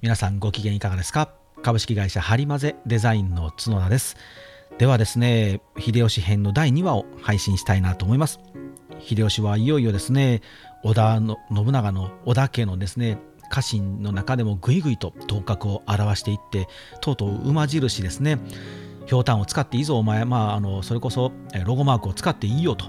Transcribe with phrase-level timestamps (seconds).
[0.00, 1.28] 皆さんご機嫌いかがですか？
[1.60, 4.16] 株式会社ハリマゼデザインの角田です。
[4.78, 8.38] ではですね秀吉編の第2話を配信したいなと思います。
[9.00, 10.40] 秀吉はいよいよですね
[10.84, 13.18] 織田の信長の織田家のですね
[13.50, 16.68] 家臣の中でもぐいぐいと頭角を現していって
[17.00, 18.38] とうとう馬印ですね。
[19.06, 20.24] ひょうたんを使っていいぞお前。
[20.24, 21.32] まああのそれこそ
[21.64, 22.86] ロゴマークを使っていいよと。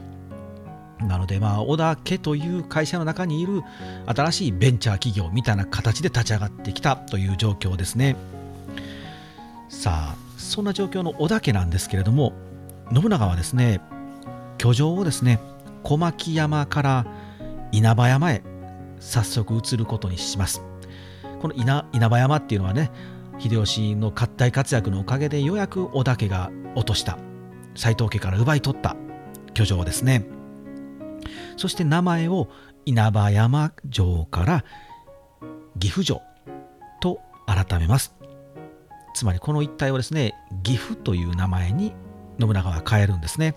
[1.02, 3.64] なので、まあ、小田家という会社の中にいる
[4.06, 8.16] 新しいベンチャー企業みたいな形で立ち上がってきたという状況ですね。
[9.70, 12.34] さあ、そんな状況の小田家なんですけれども、
[12.94, 13.82] 信長はですね、
[14.58, 15.40] 居城をですね、
[15.84, 17.06] 小牧山から
[17.72, 18.44] 稲葉山へ
[19.00, 20.64] 早速移ることにします。
[21.42, 22.92] この稲稲葉山っていうのはね、
[23.40, 27.18] 秀吉の合体活躍のおかげでようやく織田家が落とした
[27.76, 28.98] 斎藤家から奪い取った
[29.54, 30.39] 居城ですね。
[31.58, 32.48] そして名前を
[32.86, 34.66] 稲葉山城から
[35.80, 36.22] 岐阜城
[37.02, 38.16] と改めます。
[39.14, 41.94] つまりこの一帯をですね岐阜という名前に
[42.40, 43.56] 信長は変えるんですね。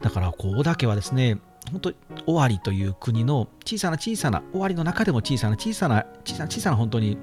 [0.00, 1.38] だからこう織田家はですね
[1.72, 1.92] 本当
[2.26, 7.18] 尾張という国の小さな小さな尾張の中でも小さな小さな小さな小さな本当に、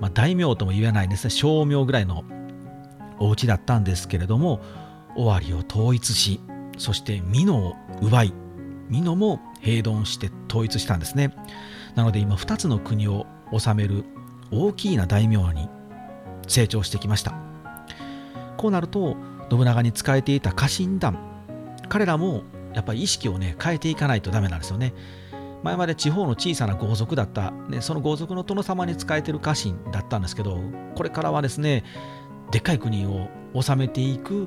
[0.00, 2.24] まあ、大名とも言えないですね小名ぐらいの
[3.18, 4.60] お家だったんですけれども
[5.16, 6.40] 尾張を統一し
[6.78, 8.34] そして美濃を奪い
[8.88, 11.34] 美濃も平凡して統一したんですね。
[11.94, 14.04] なので今2つの国を治める
[14.50, 15.68] 大きな大名に
[16.46, 17.34] 成長してきました。
[18.56, 19.16] こうなると
[19.50, 21.18] 信長に仕えていた家臣団
[21.88, 24.94] 彼らもやっぱり意識をね変えていかないとダメなんですよね。
[25.62, 30.60] 前まで地方の小さな豪族だった、ね、その豪族の殿様に仕えてる家臣だったんですけど
[30.94, 31.84] これからはですね
[32.50, 34.46] でっかい国を治めていく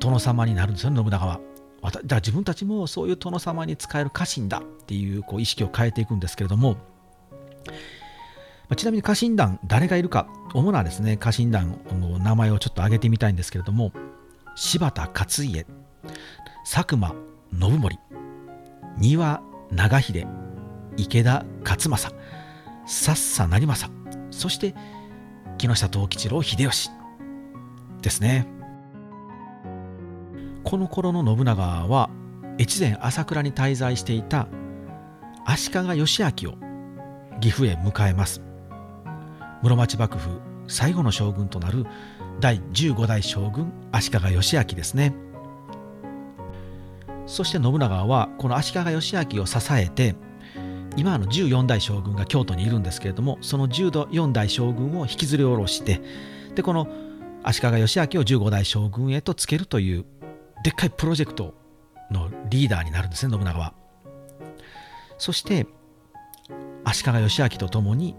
[0.00, 1.40] 殿様になるんですよね信長は。
[1.82, 6.76] だ自分たちもそういう殿様に使える家臣だっていうこう意識を変えていくんですけれども、
[8.68, 13.92] まちなみに家臣団誰がいるか主なですね家臣団の名前をちょっと挙げてみたいんですけれども
[14.56, 15.66] 柴田勝家
[16.64, 17.14] 佐久間
[17.52, 17.98] 信盛
[18.98, 20.26] 丹羽長秀
[20.96, 22.10] 池田勝正
[22.86, 23.92] 佐々成政
[24.30, 24.74] そして
[25.58, 26.90] 木下藤吉郎秀吉
[28.02, 28.46] ですね。
[30.66, 32.10] この頃の信長は
[32.58, 34.48] 越前朝倉に滞在していた
[35.44, 36.54] 足利義昭を
[37.40, 38.42] 岐阜へ迎えます。
[39.62, 41.86] 室町幕府最後の将軍となる
[42.40, 45.14] 第15代将軍足利義昭ですね。
[47.26, 50.16] そして信長はこの足利義昭を支えて
[50.96, 56.00] 今の14代将軍が京都にいるんですけれどもその14代将軍を引きずり下ろして
[56.56, 56.88] でこの
[57.44, 60.04] 足利義昭を15代将軍へとつけるという
[60.62, 61.54] でっかいプロジェクト
[62.10, 63.74] のリーダーになるんですね信長は。
[65.18, 65.66] そして
[66.84, 68.14] 足利義昭と共に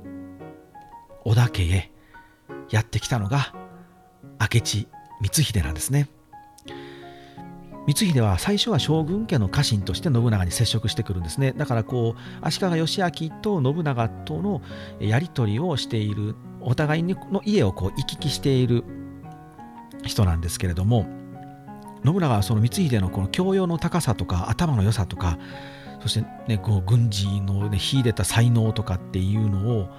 [1.23, 1.91] 織田家へ
[2.69, 3.53] やってきたのが
[4.39, 4.87] 明智
[5.21, 6.09] 光秀なんですね。
[7.87, 11.53] 光秀は最初は将軍家の家臣として信長に接触してくるんですね。
[11.53, 14.61] だからこう足利義昭と信長との
[14.99, 18.83] やり取りをしているお互いの家をこう行き来している
[20.05, 21.07] 人なんですけれども
[22.07, 25.37] 信長はその光秀のこの教養の高さとか頭の良さとか
[26.01, 29.89] そしてねこう軍事の、ね、秀でた才能とかっていうのを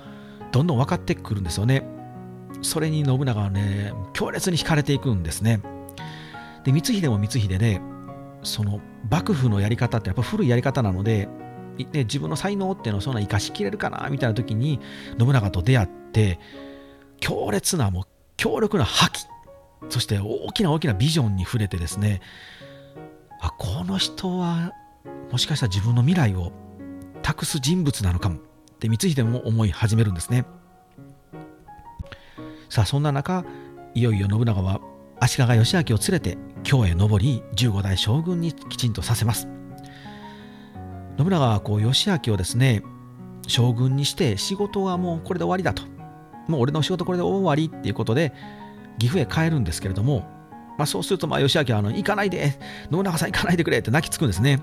[0.52, 1.86] どんどん分かってくるんですよね。
[2.62, 5.60] それに信長はね強烈に惹かれていくんですね。
[6.64, 7.80] で光秀も光秀で
[8.42, 8.80] その
[9.10, 11.28] 幕府のやり方ってやっぱ古いやり方なので、
[11.76, 14.80] ね、自分の才能っていうのをそんな生かしきれるかなみたいな時に
[15.18, 16.40] 信長と出会って
[17.20, 18.04] 強烈なもう
[18.36, 19.26] 強力な覇気
[19.88, 22.20] そして大きな大きなビジョンに触れてですね
[23.40, 24.72] あこの人は
[25.30, 26.52] もしかしたら自分の未来を
[27.22, 28.38] 託す人物なのかもっ
[28.78, 30.46] て光秀も思い始めるんですね。
[32.68, 33.44] さあそんな中
[33.94, 34.80] いよいよ信長は
[35.20, 39.48] 足利義昭を連れて京へ上り15代将軍にきちんとさせます。
[41.18, 42.82] 信長はこう義昭をですね
[43.46, 45.82] 将軍にして仕事はもうこれで終わりだと。
[46.46, 48.32] もう俺の仕事これで終わりっていうことで
[48.98, 50.20] 岐阜へ帰るんですけれども、
[50.78, 52.58] まあ、そうすると、まあ、義明はあの、行かないで、
[52.90, 54.60] 信長さん行かないでくれって泣きつくんですね。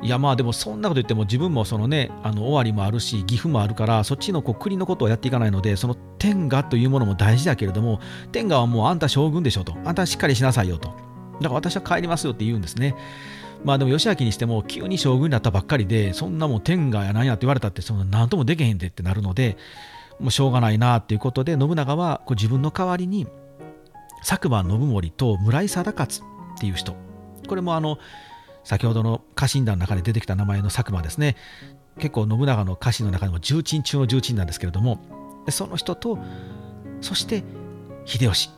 [0.00, 8.00] いやまあでもそんなこと言っても自分もそのねあの尾張もあるし岐阜もあるからそっちのこう国のことをやっていかないのでその天下というものも大事だけれども
[8.30, 10.98] 天下はもうあんた将軍でしょとあんたしっかりしなさいよとだか
[11.40, 12.94] ら私は帰りますよって言うんですね
[13.64, 19.56] まあでも義明にしても急に将軍になったばっかりでそんなもん天下やなんやって言われたってその何ともできへんでってなるので
[20.20, 23.26] もうしょうがないなっていうことで信長はこう自分の代わりに
[24.26, 26.26] 佐久間信盛と村井貞勝
[26.56, 26.96] っていう人。
[27.46, 27.98] これもあの
[28.64, 31.36] 先ほどの家臣団の中で出てきた名前の佐久間ですね。
[31.98, 35.00] 結構信長の家臣の中でも重鎮中の重鎮なんですけれども。
[35.50, 36.18] その人と
[37.00, 37.42] そして
[38.04, 38.50] 秀吉。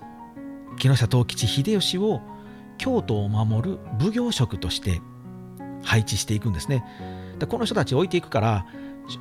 [0.79, 2.21] 木下藤吉秀吉を
[2.79, 5.03] 京都を守る奉行職として
[5.83, 6.85] 配置していくんですね。
[7.39, 8.67] でこの人たち置いていくから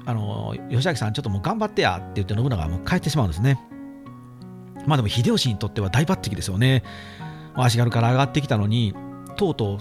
[0.05, 3.59] あの吉明さんちょっともう頑張ってやって言って信長はもう帰ってしまうんですね。
[4.85, 6.83] まあでも秀吉にとっては大抜擢ですよね。
[7.55, 8.93] 足軽から上がってきたのに
[9.35, 9.79] とうとう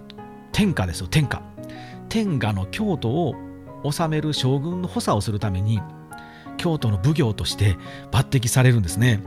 [0.52, 1.43] 天下ですよ天下。
[2.08, 3.34] 天下の京都を
[3.90, 5.81] 治める将軍の補佐をするために
[6.56, 7.76] 京都の奉行として
[8.11, 9.22] 抜擢されるんですね。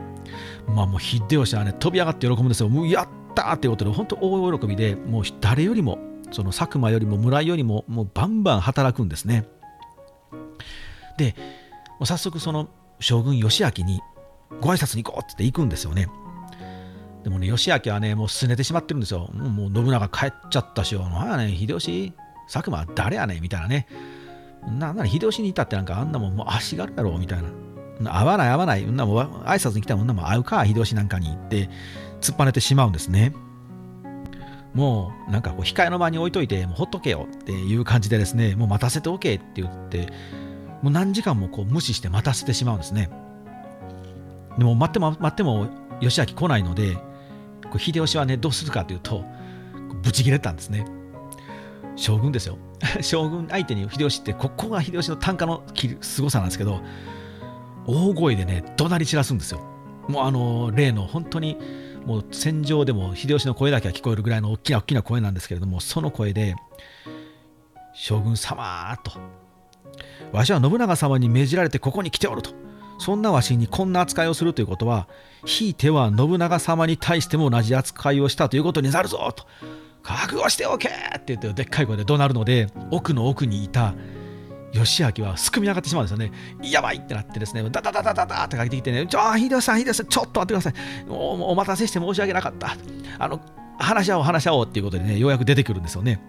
[0.67, 2.69] まあもう秀吉はね飛び上がって喜ぶんですよ。
[2.69, 5.99] もうやったってことで本当大喜びでもう誰よりも
[6.31, 9.47] その佐久間よりも村井よりももうバンバン働くんですね。
[11.17, 11.35] で
[12.03, 12.69] 早速その
[12.99, 14.01] 将軍義明に
[14.61, 16.07] ご挨拶に行こうって行くんですよね。
[17.23, 19.29] でもね、義明はね、もうすねてしまってるんですよ。
[19.33, 21.07] もう信長帰っちゃったしよ。
[21.07, 22.13] なんやね、秀吉、
[22.51, 23.87] 佐久間は誰やねんみたいなね。
[24.63, 27.49] なんなら秀吉にいたってなんかあんなもんもう足軽やろみたいな。
[28.19, 28.83] 合わない合わない。
[28.83, 31.69] んなも挨拶に来たもんなも会うか、秀吉なんかに行って
[32.21, 33.33] 突っぱねてしまうんですね。
[34.73, 40.07] もうなんかこう控えの場に置いといてもうほっとけよっていう感じでですねもう待たせておけって言って
[40.81, 43.09] もう何時間もこう無視して待たせてしまうんですね。
[44.57, 45.67] でも待っても待っても
[46.01, 46.95] 義明来ないので
[47.63, 49.23] こう秀吉はねどうするかというと
[50.01, 50.85] ブチ切れたんですね。
[51.95, 52.57] 将軍ですよ。
[53.01, 55.63] 将軍相手に秀吉ってここが秀吉の単価の
[56.01, 56.81] すごさなんですけど
[57.85, 59.61] 大声でね怒鳴り散らすんですよ。
[60.07, 61.57] もうあの例の本当に
[62.05, 66.55] もう戦場でも秀吉の声だけが聞こえるぐらいの大きな大きな声なんですけれどもその声で
[67.93, 69.11] 「将軍様」と
[70.31, 72.51] 「わしは信長様に命じられてここに来ておる」と
[72.99, 75.07] そんなわしにこんな扱いをするということは
[75.45, 79.45] ひいては信長様に対しても同じ扱いをしたということになるぞと
[80.03, 83.93] 覚悟しておけって言ってでっかい声で怒鳴るので奥の奥にいた
[84.73, 86.31] 義明はすくみ上がってしまうんですよね。
[86.63, 91.51] やばいってなってですね、ダダダダダダってかけてきてね、ちょ、秀吉さん、秀吉さん、ちょっと待ってくださいお。
[91.51, 92.77] お待たせして申し訳なかった。
[93.19, 93.41] あの、
[93.77, 96.21] 話し合おう、話し合おうっていうことでね、ようやく出てくるんですよね。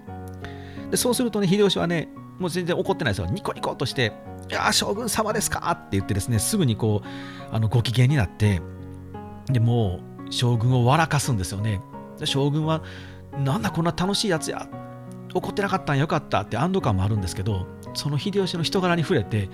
[0.90, 2.08] でそうするとね、秀吉はね、
[2.42, 3.26] もう全然怒ってないですよ。
[3.32, 4.12] ニコニコとして、
[4.50, 5.70] いや将軍様ですか？
[5.72, 7.08] って言ってですね、すぐにこう、
[7.54, 8.60] あのご機嫌になって、
[9.46, 11.80] でもう、将軍を笑かすんですよね。
[12.24, 12.82] 将軍は、
[13.38, 14.68] なんだこんな楽しいやつや。
[15.34, 19.48] 怒ってなかったんよかったって安堵感もあるんですけど、その秀吉の人柄に触れて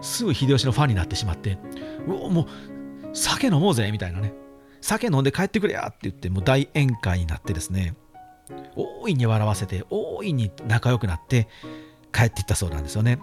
[0.00, 1.58] すぐ秀吉のファンになってしまって
[2.06, 2.46] うおもう
[3.12, 4.34] 酒飲もうぜみたいなね
[4.80, 7.96] 酒飲んで帰ってくれやって言ってもう大宴会になってですね
[8.74, 11.48] 大いに笑わせて大いに仲良くなって
[12.16, 13.18] 帰っていったそうなんですよね。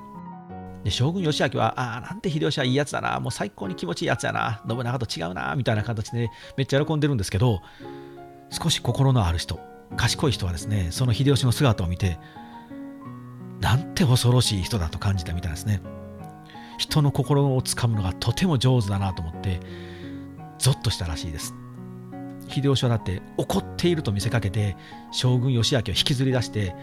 [0.83, 3.19] で将軍義明はああなんて秀吉はいいやつだな。
[3.19, 4.61] もう最高に気持ちいいやつやな。
[4.67, 7.61] 信長と違うなみたいな形でめっちゃ喜んでるんですけど
[8.49, 9.59] 少し心のある人
[9.97, 12.19] 賢い人はですねその秀吉の姿を見て
[13.61, 15.81] なんて恐ろしい人だと感じたみたいですね。
[16.77, 19.59] 人の心をつかむのがとても上手だなと思って
[20.59, 21.55] ゾッとしたらしいです。
[22.49, 24.75] 秀吉はだって怒っていると見せかけて
[25.11, 26.75] 将軍義明を引きずり出して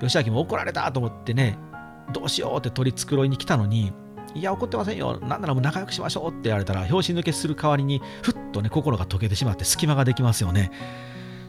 [0.00, 1.58] 義明も怒られたと思ってね
[2.12, 3.92] どうしようって取り繕いに来たのに
[4.34, 10.70] いや怒ってませんよなんならもう仲良くしましょうって言われたら拍子抜けする代わりにふっとね心が溶けてしまって隙間ができますよね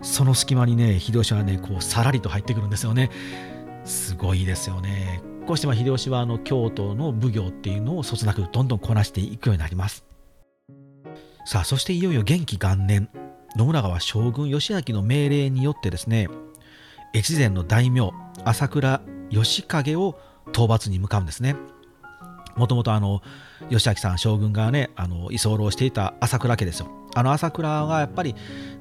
[0.02, 3.12] その隙間にね秀吉はねこうさらりと入ってくるんですよね
[3.88, 5.22] すごいですよね。
[5.48, 10.04] こうしてま秀吉はあの京都の奉行っていうのをそつなくどんどんこなしていくようになります。
[11.46, 13.10] さあそしていよいよ元気元年
[13.58, 16.28] 信長は将軍義明の命令によってですね
[17.16, 18.12] 越前の大名
[18.48, 20.18] 朝倉義景を
[20.50, 21.56] 討伐に向かうんですね。
[22.56, 23.22] もともとあの
[23.70, 26.88] 義明さん将軍がねあの居候していた朝倉家ですよ。
[27.14, 28.36] あの朝倉がやっぱり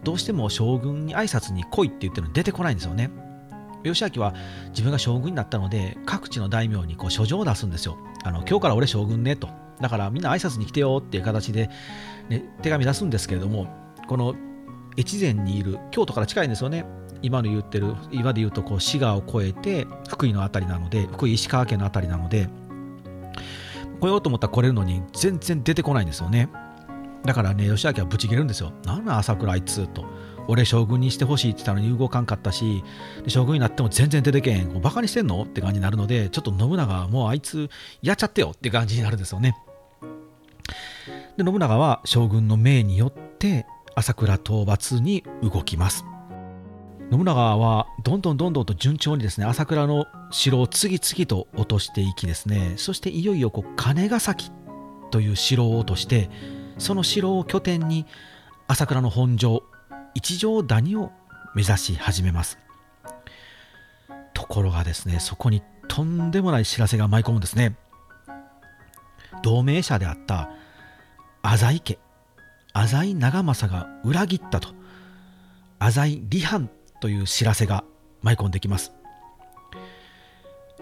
[0.05, 3.11] どうしても将軍に挨拶に来いって言ってるの出てこないんですよね。
[3.83, 4.35] 義明は
[4.71, 9.49] 自分が将軍になったので各地の大名にこう書状を出すんですよあの今日から俺将軍ねと
[9.81, 11.71] だからみんな挨拶に来てよっていう形で、
[12.29, 13.69] ね、手紙出すんですけれども
[14.09, 14.35] この
[14.99, 16.85] 越前にいる京都から近いんですよね
[17.23, 22.49] 今の言ってる今で言うとこう滋賀を越えて福井の辺りなので福井石川県の辺りなので
[24.01, 26.51] 来ようと思ったら来れるのに全然出てこないんですよね。
[27.25, 28.73] だからね義明はブチ切れるんですよ。
[28.85, 30.05] なんな朝倉あいつと。
[30.49, 32.85] 俺将軍にしてほしいって言ったのに動かんかったし
[33.27, 34.81] 将軍になっても全然出てけん。
[34.81, 35.43] バカにしてんの？
[35.43, 37.69] って感じになるのでちょっと信長もうあいつ
[38.01, 38.53] やっちゃってよ。
[38.55, 39.57] って感じになるんですよね。
[41.37, 46.05] で信長は将軍の命によって朝倉討伐に動きます。
[47.11, 52.75] 信長はどんどんどんどんと順調にですね朝倉の城を次々と落としていきですね。
[52.77, 54.51] そしていよいよこう金ヶ崎
[55.11, 56.31] という城を落として
[56.79, 58.07] その城を拠点に
[58.67, 59.63] 朝倉の本城
[60.15, 61.13] 一条谷を
[61.55, 62.59] 目指し始めます。
[64.35, 67.77] ところがですねそこにとんでもない知らせが舞い込むんですね。
[69.43, 70.51] 同盟者であった
[71.43, 71.99] 浅井家
[72.73, 74.75] 浅井長政が裏切ったと。
[75.79, 77.85] 浅井離反という知らせが
[78.23, 78.93] 舞い込んできます。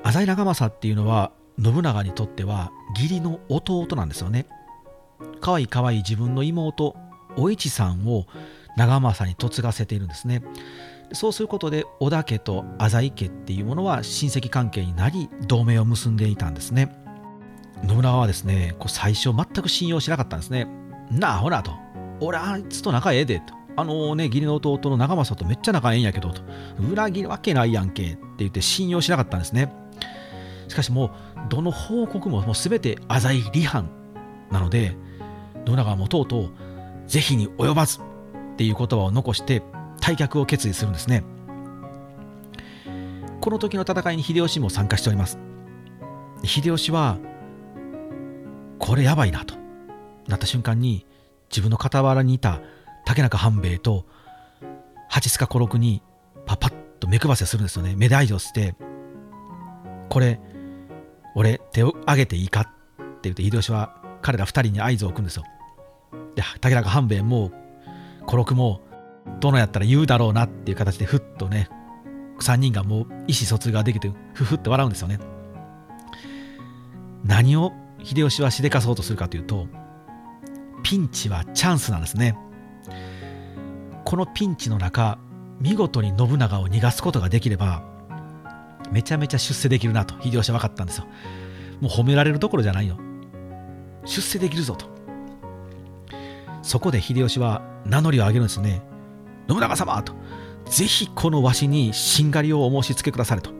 [0.03, 4.47] 浅井長政っていうのは信長にとっては義理の弟なんですよね。
[5.41, 6.97] かわいいかわいい自分の妹
[7.37, 8.27] お市さんを
[8.77, 10.43] 長政に嫁がせているんですね。
[11.13, 16.95] そうすることで織田家と浅井家っていうものは親戚関係になり同盟を結んでいたんですね。
[17.87, 20.67] 信長はですねこう最初全く信用しなかったんですね。
[21.11, 21.73] なあほらと
[22.21, 23.64] 俺あいつと仲ええでと。
[23.77, 26.43] あのね義理の弟の長政とめっちゃ仲ええんやけどと。
[26.91, 29.73] 裏切るわけないやんけって言って信用しなかったんですね。
[30.69, 31.11] しかしもう
[31.49, 33.91] どの報告ももう全て浅井離反
[34.51, 34.97] なので
[35.67, 36.51] 信長はもとうとう
[37.07, 39.63] 是非に及ばずっていう言葉を残して
[40.01, 41.25] 退却を決意するんですね。
[43.41, 45.39] この時の戦いに秀吉も参加しております。
[46.45, 47.19] 秀吉は
[48.79, 49.55] これやばいなと
[50.29, 51.07] なった瞬間に
[51.51, 52.61] 自分の傍らにいた
[53.05, 54.07] 竹中半兵衛と
[55.09, 56.03] 八塚五六に
[56.47, 57.95] パパッと目配せするんですよね。
[57.97, 58.75] 目で合図をして
[60.09, 60.41] これ
[61.35, 62.71] 俺手を挙げていいかって
[63.25, 65.45] 言って秀吉は彼ら2人に合図を置くんですよ。
[66.35, 67.53] で竹中半兵衛も
[68.27, 68.81] 五六も
[69.41, 71.69] どのやったら言うだろうなっていう形でふっとね
[72.41, 75.19] 3人がもう意思疎通ができてふふって笑うんですよね。
[77.25, 79.67] 何を秀吉はしでかそうとするかというと
[80.83, 82.37] ピンチはチャンスなんですね。
[84.05, 85.19] このピンチの中
[85.61, 87.83] 見事に信長を逃がすことができれば
[88.91, 91.07] めちゃめちゃ出世できるなと秀吉は分かったんですよ。
[91.81, 92.99] もう褒められるどころじゃないよ。
[94.05, 94.87] 出世できるぞと。
[96.63, 98.83] そこで秀吉は名乗りを上げるんですね。
[99.49, 100.15] 信長様と
[100.67, 103.51] ぜひこのわしにしんがりをお申し付けくだされと。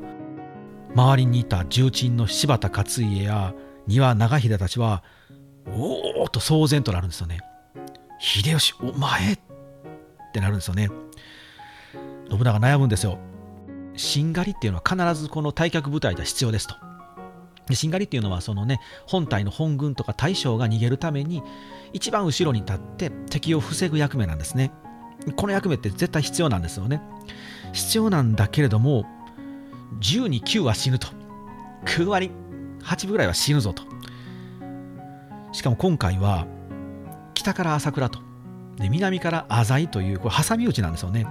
[0.95, 3.55] 周りにいた重鎮の柴田勝家や
[3.89, 5.03] 丹羽長秀たちは
[5.67, 7.41] おおと騒然となるんですよね。
[8.21, 9.37] 秀吉お前
[10.35, 10.89] ってなるんですよね。
[12.29, 13.19] 信長悩むんですよ。
[13.97, 16.75] しんがりっていうのは必ずこの退却部隊では必要ですと。
[17.69, 21.43] でしんがりっていうのはそのね本体の本軍とか大将が逃げるために
[21.93, 24.73] 一番後ろに立って敵を防ぐ役目なんですね。
[25.37, 27.01] この役目って絶対必要なんですよね。
[27.73, 29.05] 必要なんだけれども
[30.01, 31.09] 10に9は死ぬと。
[31.85, 32.33] 9割
[32.83, 33.85] 8分ぐらいは死ぬぞと。
[35.53, 36.49] しかも今回は
[37.35, 38.24] 北から朝倉と。
[38.77, 41.27] で南から浅井というこれ挟み撃ちなんですよね。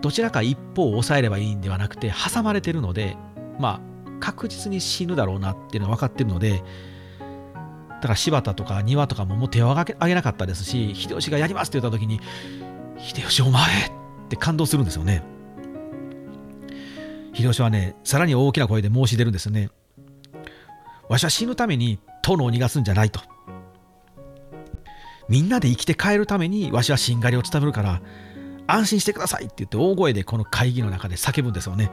[0.00, 3.16] どちらか一方を抑えればいいんではなくて挟まれてるので
[3.58, 6.62] まあ確実に死ぬだろうなっていうのは分かってるので
[7.88, 12.20] だから柴田とか庭とかももう手を挙げなかったですし秀吉がやりますって言った時に
[12.96, 13.90] 秀吉お前っ
[14.28, 15.24] て感動するんですよね。
[17.34, 19.70] 秀吉はねさらに大きな声で申し出るんですよね。
[21.08, 23.20] わしは死ぬために殿を逃がすんじゃないと。
[25.28, 28.00] みんなで生きて帰るためにわしはしんがりを伝めるから
[28.66, 31.90] 安心してくださいって言って大声でこの会議の中で叫ぶんですよね。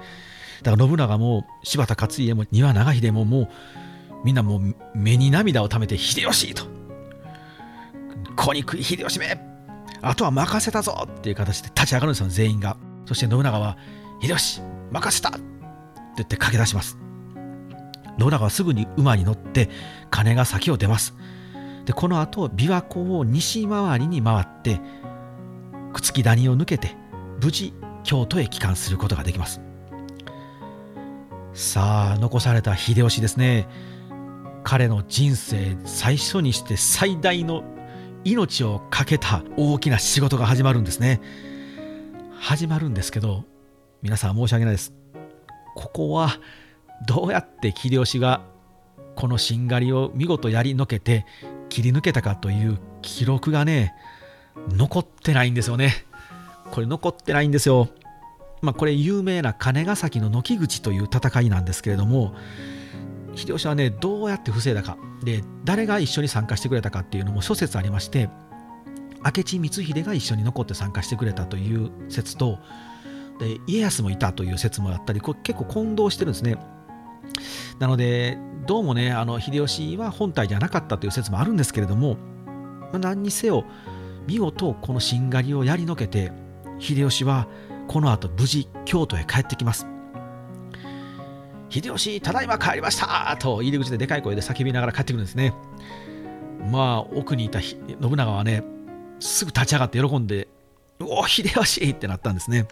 [0.61, 3.49] だから信長も柴田勝家も丹羽長秀ももう
[4.25, 6.65] みんなもう目に涙をためて秀吉と。
[8.35, 9.39] 小憎い秀吉め。
[10.01, 12.77] あとは任せたぞっていう形で立ち上がるんですよ全員が。
[13.05, 13.77] そして信長は
[14.21, 14.61] 秀吉
[14.91, 15.39] 任せたって
[16.17, 16.97] 言って駆け出します。
[18.19, 19.69] 信長はすぐに馬に乗って
[20.09, 21.15] 金が先を出ます。
[21.85, 24.81] でこの後琵琶湖を西回りに回って
[25.93, 26.95] 朽木谷を抜けて
[27.41, 27.73] 無事
[28.03, 29.61] 京都へ帰還することができます。
[31.53, 33.67] さあ残された秀吉ですね。
[34.63, 37.63] 彼の人生最初にして最大の
[38.23, 41.21] 命を懸けた大きな仕事が始まるんですね。
[42.39, 43.45] 始まるんですけど
[44.01, 44.93] 皆さん申し訳ないです。
[45.75, 46.29] ここは
[47.07, 48.41] どうやって秀吉が
[49.15, 51.25] このしんがりを見事やりのけて
[51.75, 53.93] 切り抜けたかという記録がね
[54.69, 56.05] 残ってないんですよね。
[56.71, 57.89] これ残ってないんですよ。
[58.61, 62.33] まあこれ有名な金ヶ崎の軒口という戦いなんですけれども
[63.35, 64.97] 秀吉はねどうやって防いだか。
[65.21, 68.29] で誰が一緒に参加してくれたかっていうのも諸説ありまして
[69.21, 72.59] 明智光秀が一緒に残って参加してくれたという説と
[73.37, 76.55] で家康もいたという説もあったりこれ結構混同してるんですね。
[77.79, 83.65] なのでどうもねあの秀吉は本体じゃなかったという説もあるんですけれども、まあ、何にせよ
[84.27, 86.31] 見事このしんがりをやりのけて
[86.79, 87.47] 秀吉は
[87.87, 89.87] この後無事京都へ帰ってきます。
[91.69, 95.53] 秀吉ただいま帰りましたと入り口ででかい声で叫びながら帰ってくるんですね。
[96.71, 98.63] まあ奥にいた信長はね
[99.19, 100.47] すぐ立ち上がって喜んで
[101.01, 102.67] 「おお秀吉!」ってなったんですね。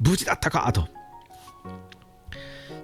[0.00, 0.88] 無事だったかと。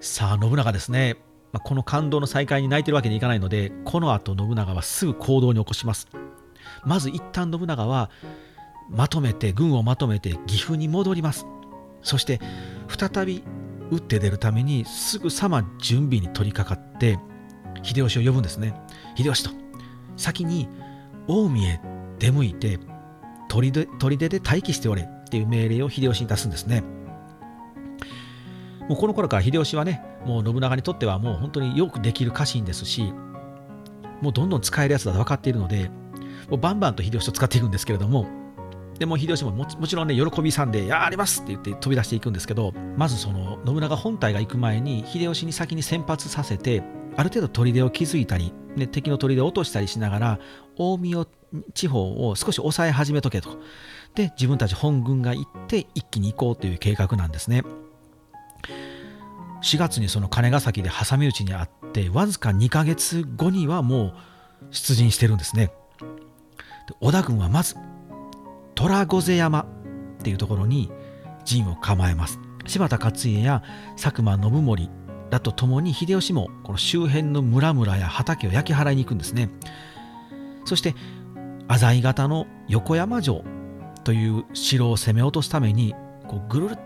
[0.04, 1.16] さあ信長ですね、
[1.50, 6.08] まあ、この感動の再会に泣いてるわけにいかないのでこの後信長はすぐ行動に起こします。
[6.84, 8.10] まず一旦信長は
[8.90, 11.46] まとめて軍をまとめて岐阜に戻ります。
[12.02, 12.38] そして
[12.86, 13.42] 再び
[13.90, 17.18] 打って出るためにすぐさま準備に取り掛かって
[17.82, 18.78] 秀吉を呼ぶんですね。
[19.16, 19.50] 秀吉と
[20.18, 20.68] 先に
[21.26, 21.80] 近江へ
[22.18, 22.78] 出向いて
[23.48, 23.70] 砦
[24.28, 26.84] で待機しておれっていう命令を秀吉に出すんですね。
[28.88, 33.12] もうこの頃から秀吉はねもう信長にとってはもう本当によくできる家臣ですし
[34.20, 35.90] もうどんどん使えるやつだと分かっているので
[36.48, 38.26] もうバンバンと秀吉と使っていくんですけれども
[38.98, 46.82] でも秀吉ももちろんね喜びさんで「やあります!」って言って飛び出していくんですけどまずその信長本体が行く前に秀吉に先に先発させて
[47.16, 50.38] ある程度砦を築いたり、ね、敵の砦を落としたりしながら
[50.76, 51.26] 近江を
[51.72, 53.58] 地方を少し抑え始めとけと
[54.14, 57.62] で自分たち本軍が行って一気に行こうという計画なんですね
[59.62, 64.14] 4月にその金ヶ崎で挟み撃ちにあってわずか2ヶ月後にはもう
[64.70, 65.72] 出陣してるんですね。
[67.00, 67.76] 織田軍はまず
[68.74, 69.66] 虎御瀬山っ
[70.22, 70.90] ていうところに
[71.44, 72.38] 陣を構えます。
[72.66, 73.62] 柴田勝家や
[73.96, 74.90] 佐久間信盛
[75.30, 79.50] らと共に秀吉もこの周辺の村々や畑を焼き払いに行くんですね。
[80.64, 80.94] そして
[81.68, 83.44] 浅井型の横山城
[84.04, 85.94] という城を攻め落とすために
[86.28, 86.78] こうぐるっ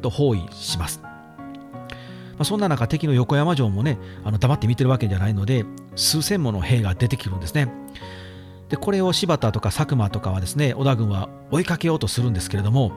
[0.00, 1.00] と包囲します、
[2.36, 5.64] まあ、そんな中敵の横山城もねあの黙って見てるわけじゃないので
[5.96, 7.68] 数千もの兵が出てくるんですね
[8.68, 12.92] でこれを柴田とか佐久間とかはですね織田軍は追いかけようとするんですけれども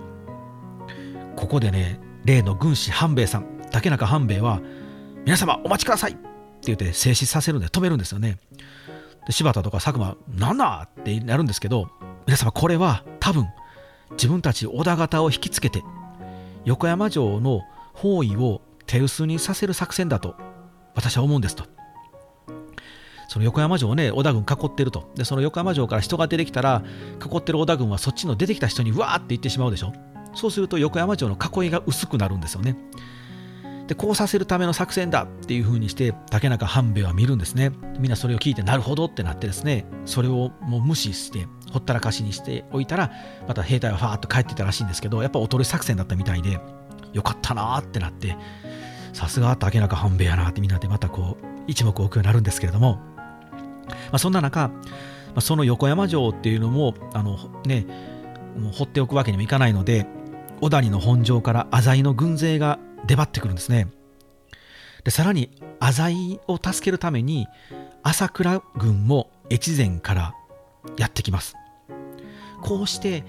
[1.35, 4.61] ここでね例の軍師半兵衛さん竹中半兵衛は
[5.25, 6.21] 「皆様お待ちください!」って
[6.63, 8.37] 言って静止させるんで止めるんですよね
[9.27, 11.89] で柴田とか佐久間「なんだ!」ってなるんですけど
[12.25, 13.47] 皆様これは多分
[14.11, 15.83] 自分たち織田方を引きつけて
[16.65, 17.61] 横山城の
[17.93, 20.35] 包囲を手薄にさせる作戦だと
[20.95, 21.65] 私は思うんですと。
[23.29, 25.11] その横山城をね織田軍囲ってると。
[25.15, 26.83] でその横山城から人が出てきたら
[27.23, 29.93] 囲ってる織田軍はそっちの出てきた人にわーって言ってしまうでしょ。
[30.33, 32.77] そうすると横山城の囲いが薄くなるんですよね。
[33.87, 37.71] でこうさせるための作戦だっていう風にして竹中半兵衛は見るんですね。
[37.99, 43.11] みんなそれを聞いてなるほどってなってですねそれをもう無視してほったらかしにしておいたら
[43.47, 46.59] また兵隊はファーッと帰ってたらしいんですけどやっぱおとり作戦だったみたいで
[47.13, 48.37] よかったなーってなって
[49.17, 52.99] さすが竹中半兵衛やなってみんなでまたこう一目置くようになるんですけれども。
[53.87, 54.73] まあ、そんな中、ま
[55.37, 57.87] あ、その横山城っていうのもあの、ね、
[58.59, 60.05] もう放っておくわけにもいかないので
[60.61, 63.87] 小谷の本城から浅井の軍勢が出張ってくるんですね。
[65.03, 65.49] でさらに
[65.79, 67.47] 浅井を助けるために
[68.03, 70.35] 朝倉軍も越前から
[70.97, 71.55] やってきます。
[72.61, 73.23] こうして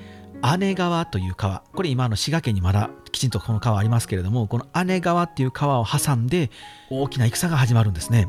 [0.59, 1.63] 姉川という川。
[1.75, 6.51] これ今の滋賀県にまだきちんとこの川ありますけれどもこの姉川っていう川を挟んで
[6.91, 8.29] 大きな戦が始まるんですね。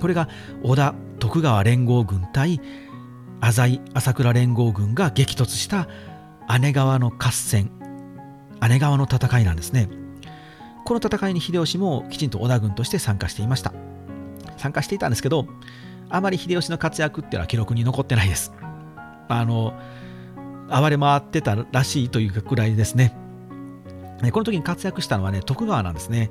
[0.00, 0.28] これが
[0.62, 2.60] 織田徳川連合軍対
[3.40, 5.88] 浅井朝倉連合軍が激突した
[6.60, 7.70] 姉川の合戦
[8.68, 9.88] 姉川の戦いなんですね。
[10.84, 13.72] この戦いに秀吉もきちんと織田軍として参加していました。
[14.56, 15.46] 参加していたんですけど
[16.10, 18.52] あまり秀吉の活躍っていうのは記録に残ってないです。
[19.28, 19.74] あの
[20.70, 23.14] 暴れ回ってたらしいというくらいですね。
[24.32, 26.30] この時に活躍したのはね徳川なんですね。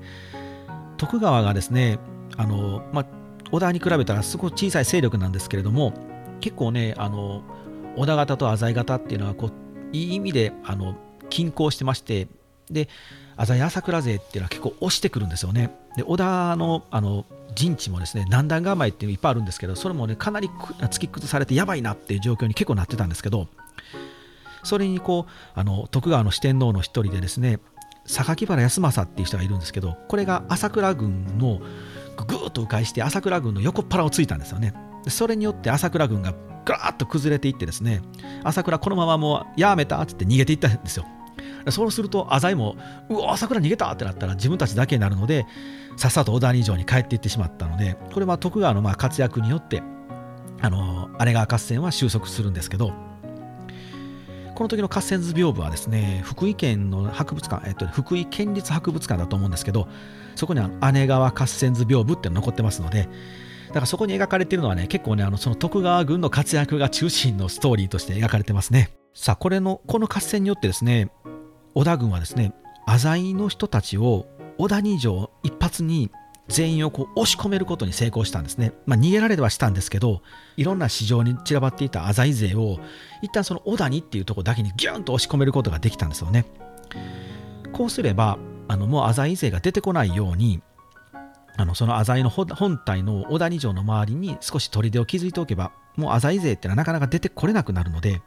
[0.98, 1.98] 徳川がですね
[2.38, 3.06] あの、まあ、
[3.52, 5.94] 織田に比べたらすごい小さい勢力なんですけれども
[6.42, 7.42] 結構ねあの
[7.96, 10.96] 織田方と浅井方っていうのはこういい意味であの
[11.30, 12.28] 均衡してまして
[12.70, 12.88] で
[13.38, 15.74] 浅井朝倉勢っていうのは結構押してくるんですよね。
[15.96, 17.26] で織田のあの
[17.56, 23.48] 陣地もですね南段構えっていうのいっぱいあるんですけどそれもねかなり突き崩されてやばいなっていう状況に結構なってたんですけど
[24.64, 27.60] それにこうあの徳川の四天王の一人でですね
[28.06, 31.60] 榊原康政っていう人がいるんですけどこれが朝倉軍の
[32.28, 34.74] ぐーっと迂回して朝倉軍の横っ腹をついたんですよね。
[35.08, 36.34] それによって朝倉軍が
[36.66, 38.02] ガーッと崩れていってですね
[38.44, 41.06] 朝倉このままもうやめたっつって逃げていったんですよ。
[41.72, 42.76] そうすると浅井も
[43.10, 45.46] うわ朝倉逃げたってなったら自分たちだけになるので
[45.98, 49.84] さっさと小谷城に帰っていってしまったのでこれは徳川のまあ活躍によって
[50.62, 52.94] あの姉川合戦は収束するんですけど
[54.60, 59.88] この時の合戦図屏風はですね福井県の博物館、えっと、福井県立博物館だと思うんですけど
[60.36, 63.08] そこには姉川合戦図屏風って残ってますので
[63.70, 68.92] だからそこに描かれているのはね結構ねあのその徳川軍の活躍が中心のストーリーとして描かれてますね。
[69.14, 71.10] さあこれのこの合戦によってですね
[71.74, 72.54] 織田軍はですね
[72.86, 76.12] 浅井の人たちを織田二条一発に
[76.50, 78.74] 全員をこう押し込めることに成功したんですね。
[78.86, 80.22] まあ、逃げられはしたんですけど、
[80.58, 82.80] いろんな市場に散らばっていた浅井勢を、
[83.22, 86.46] 一旦その織田にっていうところだけにギュンと押し込めることができたんですよね。
[87.72, 90.62] こうすれば、あのもう浅井勢が出てこないように、
[91.56, 98.22] あのその浅井の本体の小谷城の周りに少し砦を築いておけばもう浅井勢ってのはなかなか出てこれなくなるので、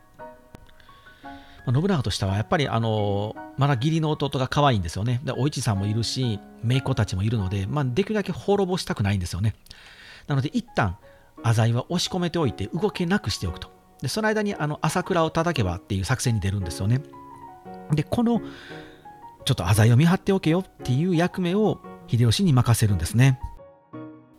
[1.66, 5.20] まあ、信長としてはやっぱりあのまだ義理の弟が可愛いんですよね。
[5.24, 9.54] でお市さんもいるし姪っ子たちもいるので、まあ、できるだけ滅ぼしたくないんですよね。
[10.26, 10.96] なので一旦
[11.42, 13.70] 浅井は押し込めておいて動けなくしておくと。
[14.00, 17.02] でその間にあの朝倉を叩けばっていう作戦に出るんですよね。
[17.92, 18.40] でこの
[19.44, 23.40] ちょっと浅井を見張っておけよっていう役目を秀吉に任せるんですね。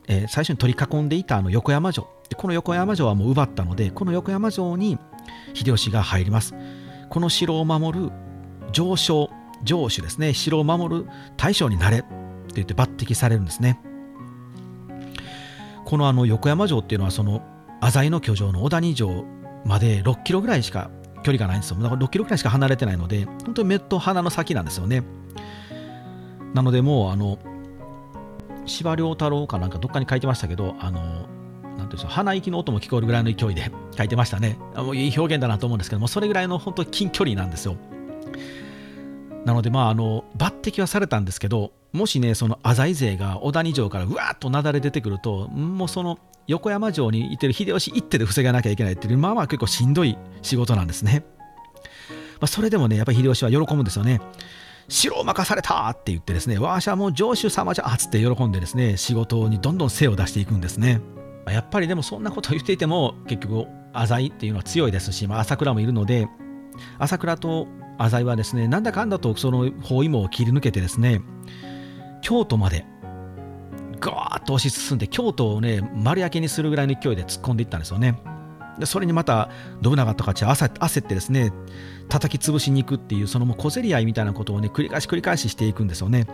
[0.07, 2.07] えー、最初に取り囲んでいたあの横山城。
[2.36, 4.97] この横山城はもう奪ったのでこの横山城に
[5.53, 6.55] 秀吉が入ります。
[7.13, 8.12] この城を守る
[8.71, 9.30] 上昇
[9.63, 10.34] 城主ですね。
[10.34, 12.08] 城を守る大将になれって
[12.56, 13.80] 言って抜擢されるんですね。
[15.86, 17.43] このあの横山城っていうのはその
[17.82, 19.26] 浅井の居城の小谷城
[19.63, 21.78] まで6キロぐらいしか距離がないんですよ。
[21.78, 25.04] だから6キロぐらいしか離れてないので本当に目と鼻の先なんですよね。
[26.56, 27.38] なのでもうあの
[28.65, 31.28] 司馬太郎かなんかどっかに書いてましたけど、あの、
[31.77, 34.57] なんていうんですか、鼻息の音も聞こえるぐらいの勢いで書いてましたね。
[34.75, 37.75] もういい表現だなと思うんですけども、それぐらいの本当近距離なんですよ。
[39.45, 51.23] なので、まあ、あの、抜擢はされたんですけど、もしね、その浅井勢が小谷城からうわーっとなだれ出てくると、もうその横山城にいてる秀吉一手で防がなきゃいけないっていう、まあまあ結構しんどい仕事なんですね。
[52.39, 54.21] まあ、それでもね、やっぱり秀吉は喜ぶんですよね。
[54.89, 61.01] 城を任されたって言ってですね、わしはもう城主様じゃっつって喜んでですね、仕事にどんどん精を出していくんですね。
[61.51, 66.27] やっぱりでもそんなことを言っていても、結局、浅井っていうのは強いですし、まあ、朝倉もいるので、
[66.97, 71.21] 朝倉と浅井はですね、なんだかんだとその包囲網を切り抜けてですね、
[72.21, 72.86] 京都まで
[73.99, 78.17] ガーッと押し進んで、京都をね、丸焼けにするぐらいの勢いで突っ込んでいったんですよね。
[78.77, 79.49] でそれにまた
[79.84, 81.53] 信長とかち焦ってですね
[82.10, 86.27] 叩き潰しに行くっていうそのもう小競り合いみたいなことをね繰り返し繰り返ししていくんですよね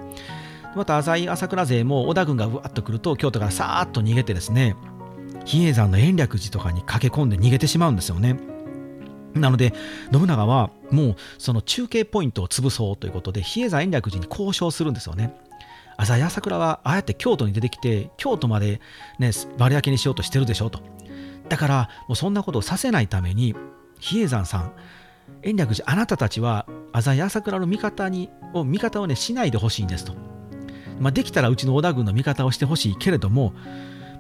[0.76, 4.76] また浅井朝倉勢も織田軍がうわっと来ると京都からさーっと逃げてですね
[5.46, 8.40] 比叡山の延暦寺とかに駆け込んで逃げてしまうんですよね。
[9.34, 9.74] なので
[10.12, 15.36] 信長はもうその中継ポイントを潰そうということで比叡山延暦寺に交渉するんですよね。
[15.98, 18.80] 浅井朝倉はああやって京都に出てきて京都まで
[19.20, 20.82] ね丸焼けにしようとしてるでしょと。
[21.50, 23.56] だからもうそんなことをさせないために
[24.00, 24.72] 比叡山さん
[25.44, 30.14] 延暦寺あなたたちは浅井朝倉の味方にを味方をねしないでほしいんですと、
[31.00, 33.54] まあ、できたらうちの織田軍の味方をしてほしいけれども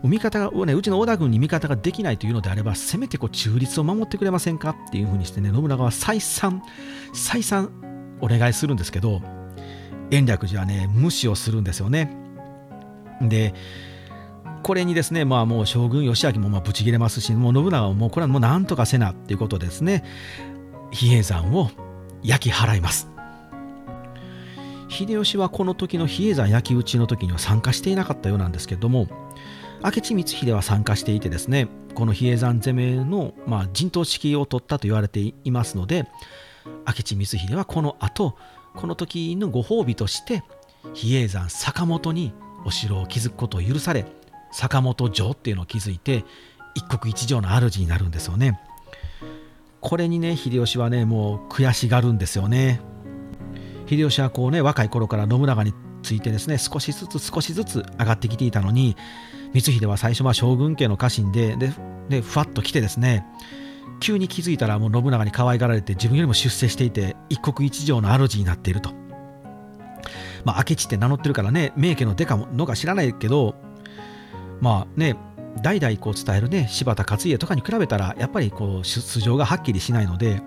[0.07, 6.63] 味方をねうちの織田軍に味方ができないというのであればせめてこう中立を守ってくれませんかっていうふうにしてね信長は再三
[7.13, 7.69] 再三
[8.21, 9.21] お願いするんですけど
[10.11, 12.15] 延暦寺はね無視をするんですよね
[13.21, 13.53] で
[14.63, 20.03] これにですね、まあもう将軍義明もまあブチ切れますし、もう信長はもうこれはもうなんとかせなっていうことですね、
[20.91, 21.71] 比叡山を
[22.23, 23.09] 焼き払います。
[24.89, 29.07] 秀吉はこの時の比叡山焼き討ちの時には参加していなかったようなんですけども、
[29.83, 36.05] 明智光秀は参加していてですね、この比叡山攻めの、まあ、陣頭指揮を取ったと言われていますので、
[36.87, 38.35] 明智光秀はこの後、
[38.75, 40.43] この時のご褒美として、
[40.93, 42.33] 比叡山坂本に
[42.65, 44.05] お城を築くことを許され、
[44.51, 46.23] 坂本城っていうのを築いて
[46.75, 48.59] 一国一城の主になるんですよね。
[49.81, 52.81] これにね秀吉はねもう悔しがるんですよね。
[53.87, 58.95] 秀吉はこうね若い頃から信長についてですね少しずつ少しずつ上がってきていたのに
[59.53, 61.71] 光秀は最初は将軍家の家臣でで
[62.09, 63.25] でふわっと来てですね
[63.99, 68.91] 急に気づいたらもう信長に可愛がられて自分よりも出世していて一国一城の主になっていると。
[70.45, 73.55] まあ明智って名乗ってるからね名家の出かのか知らないけど
[74.61, 75.15] まあね
[75.61, 80.41] 代々こう伝えるね柴田勝家とかに比べたらやっぱりこう素性がはっきりしないので、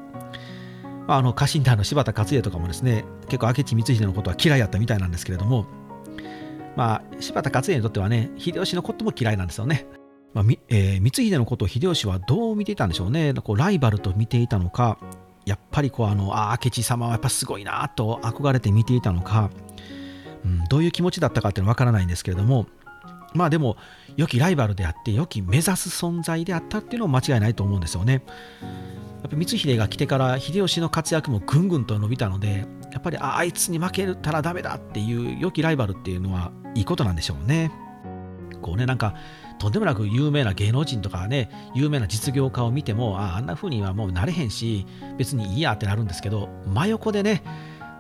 [1.07, 5.67] まあ、あの家臣団の柴田勝家とかもですね結構明智光秀のことは嫌いやったみたいなんですけれども
[6.77, 9.87] まあ柴田勝家にとってはね秀吉のことも嫌いなんですよね。
[10.35, 14.99] まあえー、光秀のことを秀吉はどう見ていたんでしょうねこうライバルと見ていたのか
[15.45, 19.51] やっぱりこうあのあ明智様はやっぱすごいなと憧れて見ていたのか、
[20.45, 22.67] うん、どういう気持ちだったかっていうのは分からないんですけれども
[23.35, 23.77] まあでも
[24.17, 28.23] 良きライバルであって良き目指す存在であったっていうのは間違いないと思うんですよね。
[29.23, 37.71] やっぱ光秀が来てから秀吉の活躍もぐんぐんと伸びたのでやっぱりああいつに負けたらダメだっていう良きライバルっていうのはいいことなんでしょうね。
[38.61, 39.15] こうねなんか
[39.59, 44.87] とんでもなく有名な芸能人とかね有名な実業家を見てもああんな風にはもうなれへんし
[45.19, 47.43] 別にいいやってなるんですけど真横でね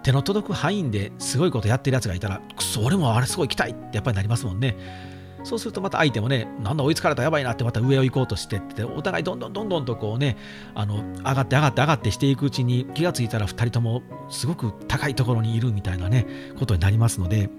[0.02, 4.76] 手の届く範囲ですごいことやってるやつがいたらくそ俺もあれすごい行きたいってやっぱりなりますもんね。
[5.44, 10.36] そうするとまた相手もね、なんだ追いつかれたやばいなってまた上を行こうとしてって、お互いどんどんどんどんとこうね、
[10.74, 16.26] あの上がって上がって上がってしていくうちに気がついたら2人ともすごく高いところにいるみたいなね、
[16.58, 17.50] ことになりますので、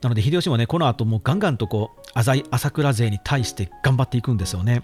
[0.00, 4.82] なので秀吉もねこの後もうガンガンとこう浅井朝倉勢に対して頑張っていくんですよね。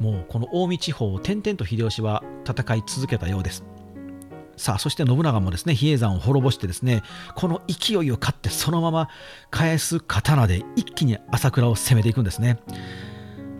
[0.00, 3.64] もうこの近江地方を転々と秀吉は戦い続けたようです。
[4.56, 7.02] さあそして信長もですね比叡山を滅ぼしてですね
[7.34, 9.08] この勢いを勝ってそのまま
[9.50, 12.58] 返す刀で一気に朝倉を攻めていくんですね。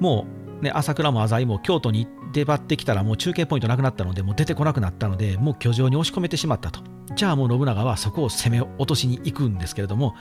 [0.00, 0.26] も
[0.60, 6.80] うね朝倉も浅井も京都に出張ってきたらもう中継ポイントなくなったのでもう出てこなくなったのでもう居城に押し込めてしまったと。
[7.14, 10.14] じゃあもう信長はそこを攻め落としに行くんですけれども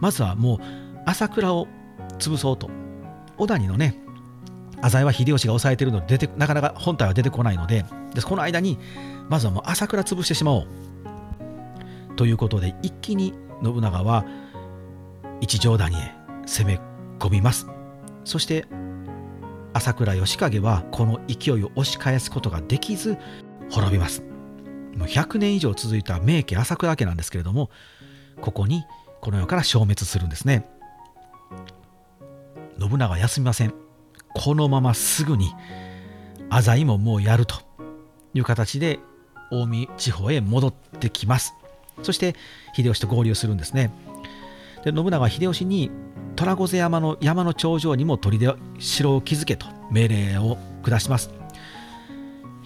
[0.00, 0.58] まずはもう
[1.06, 1.68] 朝倉を
[2.18, 2.70] 潰そうと。
[3.36, 4.03] 小谷のね
[4.84, 8.78] 浅井は秀吉が抑えてるので出てなかなか本体は出てこないのででこの間に
[9.30, 10.66] まずはもう朝倉潰してしまおう。
[12.16, 14.24] ということで一気に信長は
[15.40, 16.12] 一条谷へ
[16.46, 16.80] 攻め
[17.18, 17.66] 込みます。
[18.24, 18.66] そして
[19.72, 23.16] 朝倉義景はこの勢いを押し返すことができず
[23.70, 24.22] 滅びます。
[24.96, 27.70] もう100年以上続いた名家朝倉家なんですけれども
[28.40, 28.84] ここに
[29.20, 30.68] この世から消滅するんですね。
[32.78, 33.83] 信長休みません。
[34.34, 35.52] このまますぐに
[36.50, 37.56] 浅井ももうやると
[38.34, 39.00] いう形で
[39.50, 41.54] 近江地方へ戻ってきます。
[42.02, 42.34] そして
[42.74, 43.92] 秀吉と合流するんですね。
[44.84, 45.90] で信長は秀吉に
[46.36, 51.30] 虎御瀬山の山の頂上にも砦城を築けと命令を下します。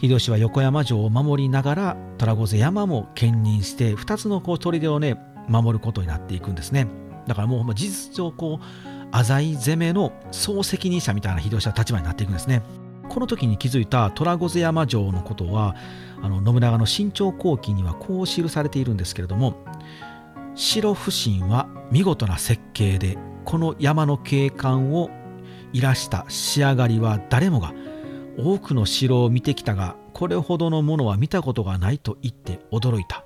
[0.00, 5.16] 秀吉は横山城を守りながら虎御瀬山も兼任して2つのこう砦をね
[5.48, 6.86] 守ることになっていくんですね。
[7.26, 12.62] だからもう事実上こう浅井攻めの総責任者みたいな秀吉は立場になっていくんですね。
[13.08, 15.74] この時に気づいた虎御山城のことは
[16.22, 19.64] あの信長の新朝後期にはこう記されているんですけれども
[20.54, 25.10] 城不審は見事な設計でこの山の景観を
[25.72, 27.72] いらした仕上がりは誰もが
[28.38, 33.24] 多くの城を見てきたがこれほどのものは見たことがないと言って驚いた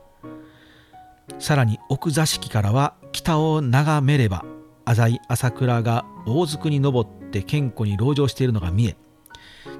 [1.38, 4.44] さらに奥座敷からは北を眺めれば
[4.84, 8.96] 浅井朝倉が大津に登って健康に籠城しているのが見え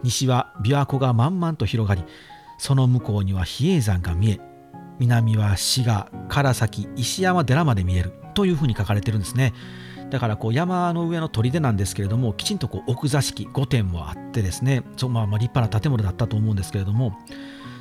[0.02, 2.04] 西は琵琶湖が満々と広がり
[2.58, 4.40] その向こうには比叡山が見え
[4.98, 9.52] 南は滋賀唐崎石山寺まで見えるというふうに書かれてるんですね。
[10.10, 17.18] だからこう山の上の砦なんですけれどもきちんとこう奥座敷5点もあってですねそまあまあ立派な建物だったと思うんですけれども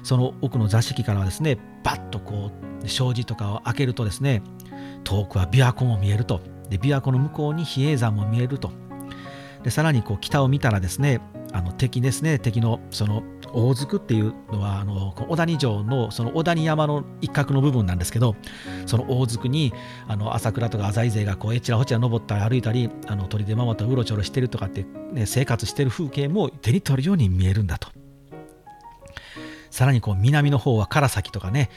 [0.01, 2.51] その奥の座敷からはですねバッとこ
[2.83, 4.43] う障子とかを開けるとですね
[5.03, 6.39] 遠くは琵琶湖も見えると。
[6.71, 8.71] で琵琶湖の向こうに比叡山も見えると。
[9.63, 11.21] でさらにこう北を見たらですね
[11.53, 12.39] あの敵ですね。
[12.39, 18.37] 敵のその大津っていうのはあの小谷城のその小谷山の一角の部分なんですけど
[18.85, 19.73] その大津に
[20.07, 27.89] あの朝倉とか浅井勢がこうえちらほちら登ったり歩いたりあの鳥で守ったうろちょろしてるとかって、ね、生活してる風景も手に取るように見えるんだと。
[29.69, 31.69] さらにこう南の方は唐崎とかね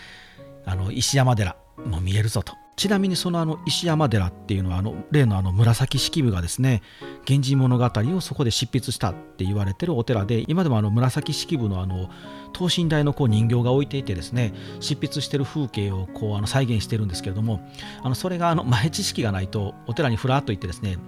[0.65, 2.55] あの石山寺も見えるぞと。
[2.77, 6.83] ちなみにそのあの石山寺っていうのはあの例のあの紫式部がですね
[7.29, 7.85] 「源氏物語」
[8.17, 12.11] をそこで執筆したって言われてるお寺で今でもあの紫式部のあの
[12.53, 17.61] 等身大のこう人形が置いていてですね執筆してる風景をこうあの再現してるんですけれども
[18.03, 20.99] あのそれがあの前知識がないとお寺にふらっと行ってですね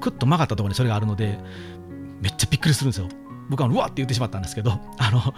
[0.00, 1.38] くっと曲がったところにそれがあるので
[2.20, 3.08] めっちゃびっくりするんですよ。
[3.50, 5.34] 僕はうわって言ってしまったんですけどあの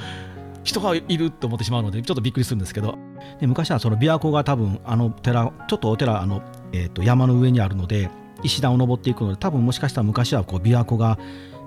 [0.66, 2.98] 人がいると思ってしまうのでちょっとびっくりするんですけど。
[3.40, 8.10] で昔はその琵琶湖が多分あの寺ちょっとお寺あの、えー、と山の上にあるので
[8.42, 11.18] 石段を登っていくので多分もしかしたら昔はこう琵琶湖が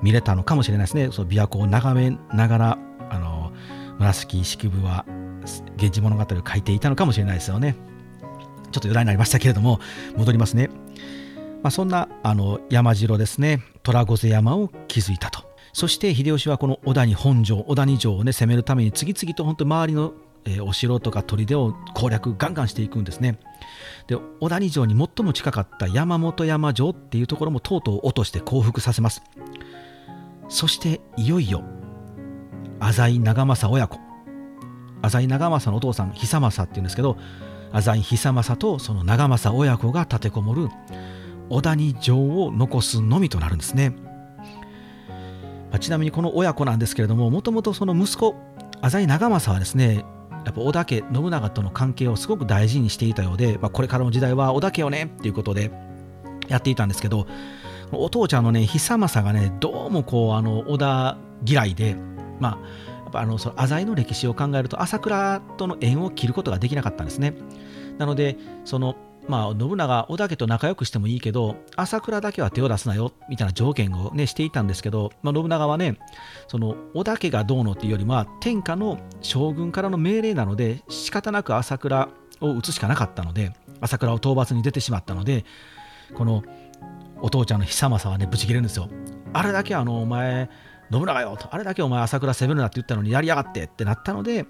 [0.02, 1.10] 見れたのかもしれないですね。
[1.12, 2.78] その琵琶湖を眺めながら
[3.10, 3.52] あの
[4.00, 5.06] 紫式部は
[5.78, 7.76] 「源氏物語」を書いていたのかもしれないですよね。
[8.72, 9.80] ちょっと余談になりましたけれども
[10.16, 10.70] 戻りますね、
[11.64, 13.64] まあ、そんなあの山城ですね。
[13.82, 15.49] 虎御山を築いたと。
[15.74, 20.14] そして秀吉はこの小谷本城小谷城をね攻めるために次々と本当周りの、
[20.62, 23.38] お城とか砦を攻略ガンガンしていくんですね。
[24.08, 29.22] で小谷城に最も近かった山本山城っていうところもとうとう落として降伏させます。
[30.48, 31.64] そしていよいよ
[32.80, 34.00] 浅井長政親子。
[35.02, 37.18] 浅井長政のお父さん久政っていうんですけど
[37.72, 40.70] 浅井久政とその長政親子が立てこもる
[41.50, 44.09] 小谷城を残すのみとなるんですね。
[45.72, 48.36] ま、ちなみにこの親子なんですけれどももともとその息子
[48.82, 50.06] 浅井長政はですね
[50.46, 55.72] やっぱ織田家信長との関係をすごく大事にしていたようで、まあ、これからの時代は織田家よねっていうことで
[56.48, 57.28] やっていたんですけど
[57.92, 61.96] お父ちゃんのね久政がねどうもこうあの織田嫌いで
[62.40, 62.58] まあ
[63.04, 67.34] やっぱあのその浅井の歴史を考えると朝倉との縁を切ることができなかったんですね。
[67.98, 68.96] なのでその
[69.30, 76.00] まあ、信長、織田家と仲良くしてもいいけど、朝倉だけは手を出すなよみたいな条件を、ね、していたんですけど、まあ、信長はね、
[76.48, 82.10] その織田家がどうのっていうよりは、天下の将軍からの命令なので、仕方なく朝倉
[82.42, 85.46] を討つしかなかったので、朝倉を討伐に出てしまったので、
[86.16, 86.44] この
[87.22, 88.90] お父ちゃんの久政はねぶち切れるんですよ。
[89.34, 90.50] あれだけあのお前
[90.92, 94.46] 信長よとあれだけお前朝倉攻めるなって言ったのにやりやがってってなったので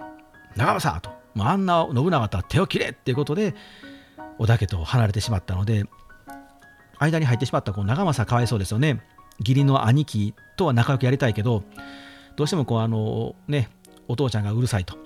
[0.56, 3.56] 長政ともうあんな信長とは手を切れっていうことで
[4.40, 5.86] 織田家と離れてしまったので
[6.98, 9.02] 間に入ってしまったこう長政かわいそうですよね。
[9.40, 11.64] 義理の兄貴とは仲良くやりたいけど
[12.36, 13.70] どうしてもこうあのね
[14.08, 14.98] お父ちゃんがうるさいと。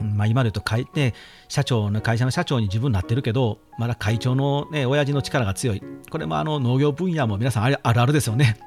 [0.00, 1.12] まあ、今で言うと会、ね、
[1.48, 5.82] 社長の会社の社長に自分になってるけどまだ会長の、ね、親父の力が強い。
[6.10, 8.58] これもあの農業分野も皆さんあるあるですよね。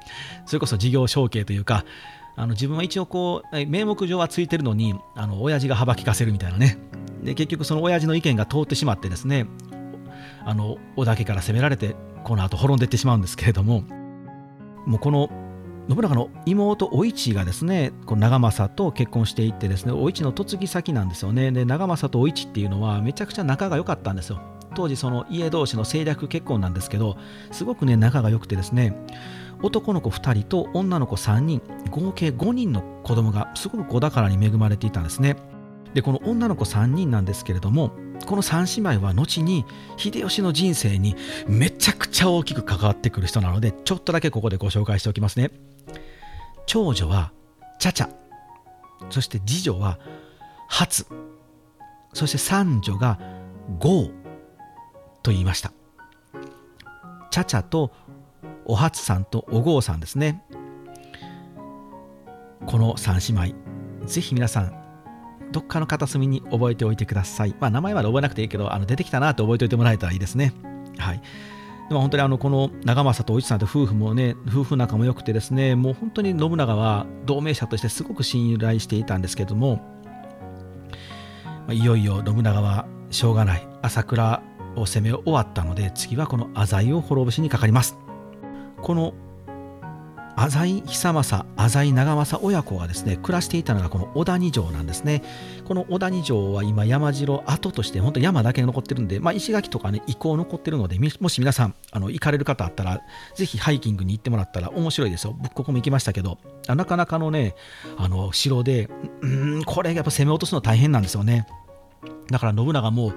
[0.46, 1.84] それこそ事業承継というか
[2.36, 6.78] あの自分は一応こう名目上はついてるのにあの親父が幅利かせるみたいなね。
[7.22, 9.46] で結局その親父の意見が通ってしまってですね
[10.44, 13.82] あの織田家から攻められてこの後滅んでいってしまうんですけれども
[14.84, 15.28] もうこの
[15.88, 21.52] 信長の妹お市がですねこの長政と結婚していってですねお市の嫁ぎ先なんですよね。
[21.52, 24.40] で長政とお市っていうのはめちゃくちゃ仲が良かったんですよ。
[24.74, 27.16] 当時その家同士の政略結婚なんですけど
[27.50, 28.94] すごくね仲が良くてですね
[29.62, 35.36] 男の子2人と女の子3人合計5人の子供がすごく子宝に恵まれていたんですね。
[35.94, 37.90] でこの女の子3人なんですけれども
[38.26, 39.64] この3姉妹は後に
[39.96, 41.16] 秀吉の人生に
[41.46, 45.50] めちゃくちゃ大きく関わってくる人なのでちょっとだけここでご紹介しておきますね。
[46.66, 47.32] 長女は
[47.78, 48.10] チャチャ
[49.10, 49.98] そして次女は
[50.68, 51.06] 初
[52.12, 53.18] そして三女が
[53.78, 54.12] ゴー
[55.22, 55.72] と言いました。
[57.30, 57.92] チャチャと
[58.66, 60.44] お初さんとおゴーさんですね
[62.66, 64.86] この三姉妹ぜひ皆さん
[65.52, 67.54] どっかの片隅に覚えておいてください。
[67.60, 70.52] まあ、名前まで覚えなくていいけど、あの出てきたなって覚えておいてもらえたらいいですね。
[70.98, 71.22] はい。
[71.88, 79.76] でも本当にあのこの長政とお市さんと夫婦もね夫婦仲も良くてですねもう本当に信長は同盟者としてすごく信頼していたんですけども、
[81.44, 84.42] まあ、いよいよ信長はしょうがない朝倉
[84.74, 87.96] を攻め終わったので次はこの浅井を滅ぼしにかかります
[88.86, 89.14] この
[90.36, 95.24] 浅井久政、浅井長政親子がですね、暮らしていたのがこの小谷城なんですね。
[95.64, 103.00] この小谷城は今山城跡として本当山だけ残ってるんで、まあ、石垣とかね、遺構残ってるので、もし皆さんあの行かれる方あったら、
[103.34, 105.34] ぜひハイキングに行ってもらったら面白いですよ。
[105.36, 107.56] 僕ここも行きましたけど、なかなかのね、
[107.96, 108.88] あの城で、
[109.20, 109.26] う
[109.58, 111.48] ん、これやっぱ攻め落とすの大変なんですよね。
[112.30, 113.12] だから信長も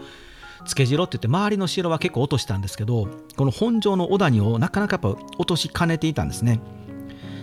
[0.69, 6.61] つけ城って言って周りの城は結構落としたんですけどこの本城の小谷をなかなかやっぱ落としかねていたんですね。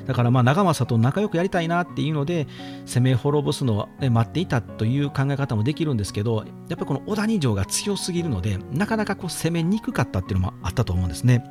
[0.06, 2.46] だからまあ長政と仲良くやりたいなっていうので
[2.86, 11.44] 攻め滅ぼすのを待っていたという考え方もできるんですけどやっぱりこの小谷城が強すぎるのでなかなかこう攻めにくかったっていうのもあったと思うんですね。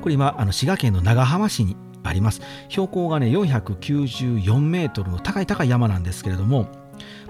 [0.00, 2.40] これ今あの滋賀県の長浜市にあります。
[2.68, 6.68] 標高がね494メートルの高い高い山なんですけれども、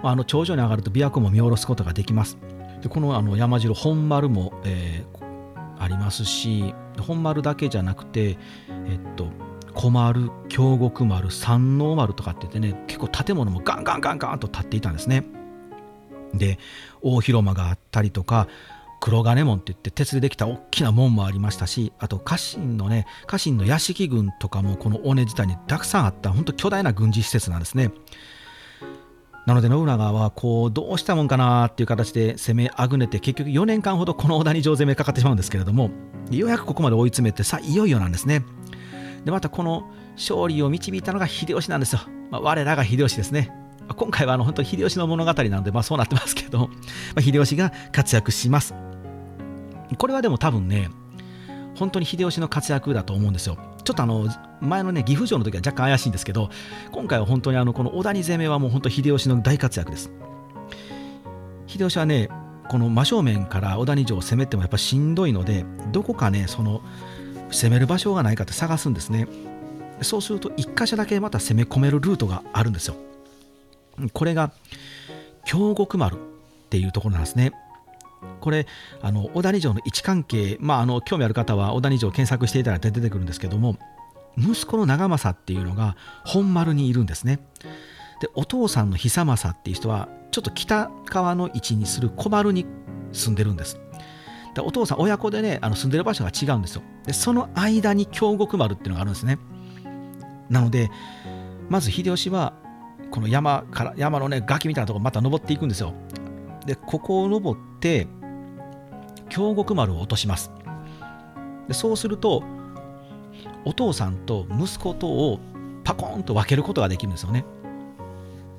[0.03, 2.37] あの頂上に上がると琵琶湖も見下ろすことができます。
[2.83, 9.29] でこのあの山城本丸も、えー、ありますし本丸だけじゃなくてえっと
[9.75, 15.27] 小丸京極丸山王丸とかって言ってね結構建物もガンガンガンガンと建っていたんですね。
[16.35, 16.59] で
[17.03, 18.49] 大広間があったりとか
[19.01, 27.93] 黒金門って言って鉄でできた大きな門もありましたしあと家臣のね家臣の屋敷軍とかもこの尾根自体にたくさんあった本当巨大な軍事施設なんですね。
[29.47, 35.91] なので信長はこうどうしたもんかなっていう形で攻めあぐねて結局4年間ほどこの小谷城攻めかかってしまうんですけれども
[36.31, 38.45] ようやくここまで追い詰めてさあいよいよなんですね
[39.25, 42.01] でまたこの勝利を導いたのが秀吉なんですよ。
[42.31, 43.51] まあ、我らが秀吉ですね。
[43.97, 46.69] 今回はあの本当に秀吉の物語なので、まあ、そうなってますけど、ま
[47.17, 48.75] あ、秀吉が活躍します。
[49.99, 50.91] これはでも多分ね、
[51.77, 53.57] 本当に秀吉の活躍だと思うんですよ。
[53.85, 54.27] ちょっとあの
[54.61, 56.51] 前のね岐阜城の時は若干怪しいんですけど、
[56.93, 60.11] 今回は本当にあのこの小谷攻めはもう本当秀吉の大活躍です。
[61.67, 62.29] 秀吉はね、
[62.69, 66.83] この真正面から小谷城を攻めてもやっぱしんどいので、どこかね、その
[67.51, 69.29] 攻める場所がないかって探すんですね
[70.03, 72.97] そうすると1箇所だけまた攻め込めるルートがあるんですよ
[74.13, 74.53] これが
[75.45, 76.19] 京極丸っ
[76.69, 77.53] ていうところなんですね
[78.41, 78.67] これ
[79.03, 83.77] あの小谷城の位置関係まああの興味ある方は小谷城検索していただいて出てくるんですけども
[84.39, 87.41] 息子の長政っていうのが本丸にいるんですね。
[88.21, 92.67] でお父さんの久政っていう人はちょっと北側の位置にする小丸に
[93.13, 93.81] 住んでるんです。
[94.55, 96.83] でお父さん親子でねあの住んでる場所が違うんですよ。
[97.05, 99.39] でその間に京極丸っていうのがあるんですね。
[100.49, 100.91] なので
[101.69, 102.55] まず秀吉は
[103.11, 105.95] この山から山のね崖みたいなところまた登っていくんですよ。
[106.67, 108.09] でここを登って
[109.29, 110.51] 京極丸を落とします。
[111.69, 112.43] でそうすると
[113.65, 115.41] お父さんと息子とを
[115.85, 117.45] パコーンと分けることができるんですよね。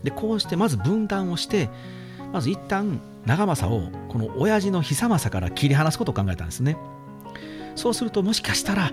[0.03, 1.69] でこうしてまず分断をして
[2.31, 6.77] まず一旦長政をこの親父の久政から切り離すことを考えたんですね。
[7.75, 8.91] そうするともしかしたら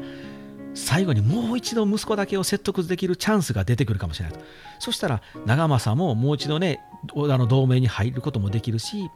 [0.75, 4.45] 最後にもう一度息子だけを説得できるチャンスが出てくるかもしれないと。
[4.79, 6.81] そしたら長政ももう一度ね
[7.15, 9.11] 織田の同盟に入ることもできるし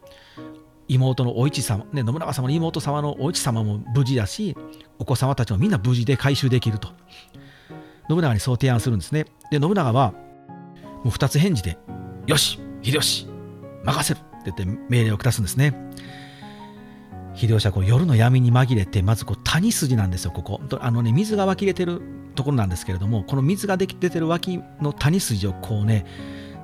[0.88, 4.56] 妹のお市様、ね、信長様の妹様のお市様も無事だし
[4.98, 6.88] お子様たちもみんな無事で回収できると。
[8.08, 9.26] 信長にそう提案するんですね。
[9.50, 10.12] で信長は
[11.04, 11.78] もう2つ返事で
[12.26, 13.28] 「よし秀吉
[13.84, 15.74] 任せる!」って言って命令を下すんですね。
[17.34, 20.60] 秀吉はこう夜の闇に紛れてまずこう谷筋なんですよここ。
[20.80, 22.00] あのね水が湧き出てる
[22.34, 26.06] ところなんですけれどもこの水が出てる脇の谷筋をこうね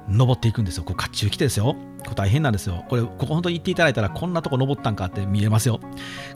[0.09, 0.85] 登っていくんですよ。
[0.85, 1.77] こう甲冑来てですよ。
[2.05, 2.85] これ大変なんですよ。
[2.89, 5.81] これここ本当に行っていただいたらこんなとこ登ったんかって見えますよ。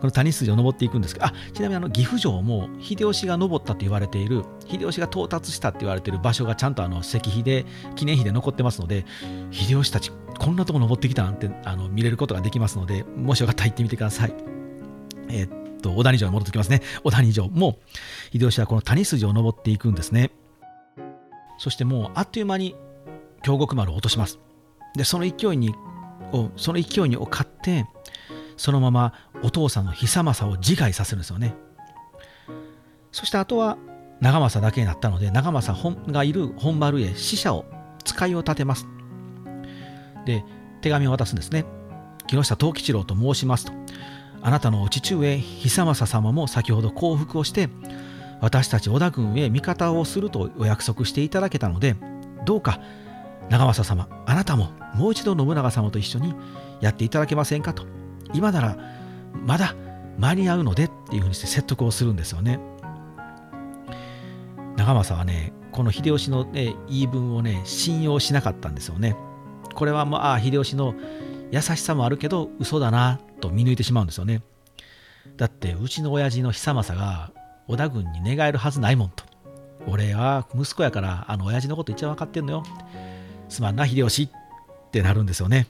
[0.00, 7.66] この谷筋を登っていくんですけどあちなみにあの岐阜城も秀吉が登ったと言われている秀吉が到達したって言われている場所がちゃんとあの石碑で
[7.96, 9.04] 記念碑で残ってますので
[9.50, 14.34] 秀吉たちこんなとこ登ってきたなんてあの見れることができますのでもしよかったら行ってみてください。
[15.30, 15.48] え、っ
[15.80, 16.82] と小谷城に戻ってきますね。
[17.04, 17.78] 小谷城も
[18.32, 20.30] 秀吉はこの谷筋を登っていくんですね。
[21.58, 22.74] そしてもうあっという間に
[23.42, 24.38] 京極丸を落とします。
[24.94, 25.74] でその勢いに
[26.32, 27.86] をその勢いにを買って
[28.56, 31.54] そのままお父さんの久政を自害させるんですよね。
[33.12, 33.78] そしてあとは
[34.20, 37.64] 長政だけになったので長政本がいる本丸へ使者を
[38.04, 38.86] 使いを立てます。
[40.24, 40.44] で
[40.80, 41.64] 手紙を渡すんですね。
[42.26, 43.72] 木下藤吉郎と申しますと。
[44.42, 47.68] あなたのお父上久政様も先ほど降伏をして
[48.40, 51.96] 私たち織田軍へ味方をするとお約束していただけたので
[52.44, 52.80] どうか
[53.50, 56.34] 長政様あなたももう一度信長様と一緒に
[56.80, 57.86] やっていただけませんかと。
[58.34, 58.76] 今なら
[59.44, 59.74] まだ
[60.18, 62.60] 間に合うのでっていうふうにして説得をするんですよね。
[64.76, 69.16] 長政はねこの秀吉の、ね、言い分をね信用しなかったんですよね。
[69.74, 70.94] これはまあ秀吉の
[71.50, 74.42] 優しさもあるけど嘘だなと見抜いてしまうんですよね。
[75.36, 77.32] だってうちの親父の久政が
[77.68, 79.24] 織田軍に寝返るはずないもんと。
[79.86, 82.62] 俺は息子やからあの親父のこと一番分かってんのよ
[83.48, 84.28] すまんな秀吉っ
[84.90, 85.66] てなるんですよね。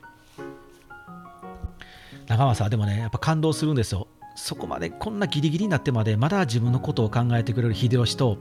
[2.26, 4.08] 長政はでもねやっぱ感動するんですよ。
[4.36, 8.38] そこまでこんなギリギリになってまでまだ自分のことを考えてくれる秀吉と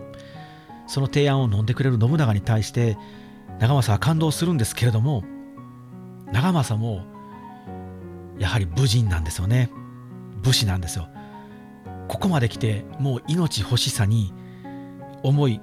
[0.86, 2.98] その提案を飲んでくれる信長に対して
[3.60, 5.24] 長政は感動するんですけれども
[6.32, 7.04] 長政も
[8.38, 9.72] やはり武人なんですよね。
[10.44, 11.10] 武士なんですよ。
[12.08, 14.34] ここまで来てもう命欲しさに
[15.24, 15.60] 思い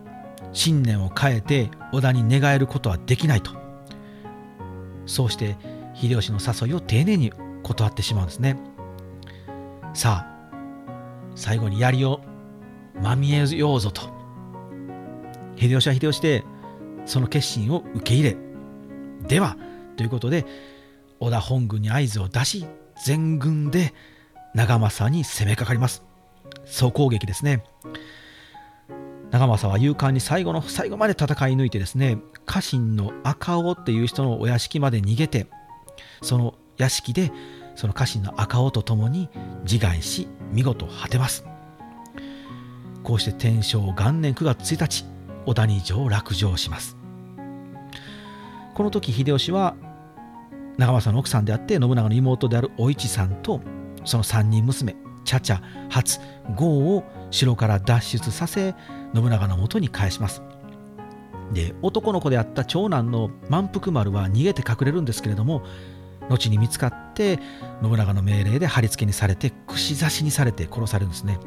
[0.53, 3.64] 信念を変えて織田に寝返ることはできないと。
[5.07, 5.57] そうして
[5.95, 7.33] 秀吉の誘いを丁寧に
[7.63, 8.59] 断ってしまうんですね。
[9.95, 10.35] さあ
[11.35, 12.21] 最後に槍を
[13.01, 14.03] まみえようぞと。
[15.57, 16.45] 秀吉は秀吉で
[17.07, 18.37] その決心を受け入れ
[19.27, 19.57] では
[19.97, 20.45] ということで
[21.21, 22.67] 織田本軍に合図を出し
[23.05, 23.95] 全軍で
[24.55, 26.03] 長政に攻めかかります。
[26.65, 27.65] 総攻撃ですね。
[29.35, 35.49] 長政は勇敢に最後の最後まで戦い抜いてですね家臣の赤尾っていう人のお屋敷まで逃げて
[36.23, 37.33] その屋敷で
[37.75, 39.29] その家臣の赤尾と共に
[39.65, 41.45] 自害し見事果てます。
[43.03, 45.05] こうして天正元年9月1日
[45.47, 46.97] 小谷城を落城します。
[48.75, 49.75] この時秀吉は
[50.79, 53.61] 長政の奥さんであって信長の妹であるお市さんと
[54.05, 55.61] その3人娘茶々
[55.91, 56.21] 初
[56.55, 58.77] 郷を城から脱出させ
[59.15, 60.43] 信長のもとに返します。
[61.53, 65.63] で男の子であった長男の満腹丸は逃げて隠れるんですけれども
[66.29, 67.39] 後に見つかって
[67.83, 71.39] 信長の命令で貼り付けにされて串刺しにされて殺されるんですね。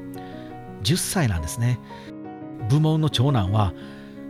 [0.84, 1.80] 10歳なんですね。
[2.70, 3.74] 部門の長男は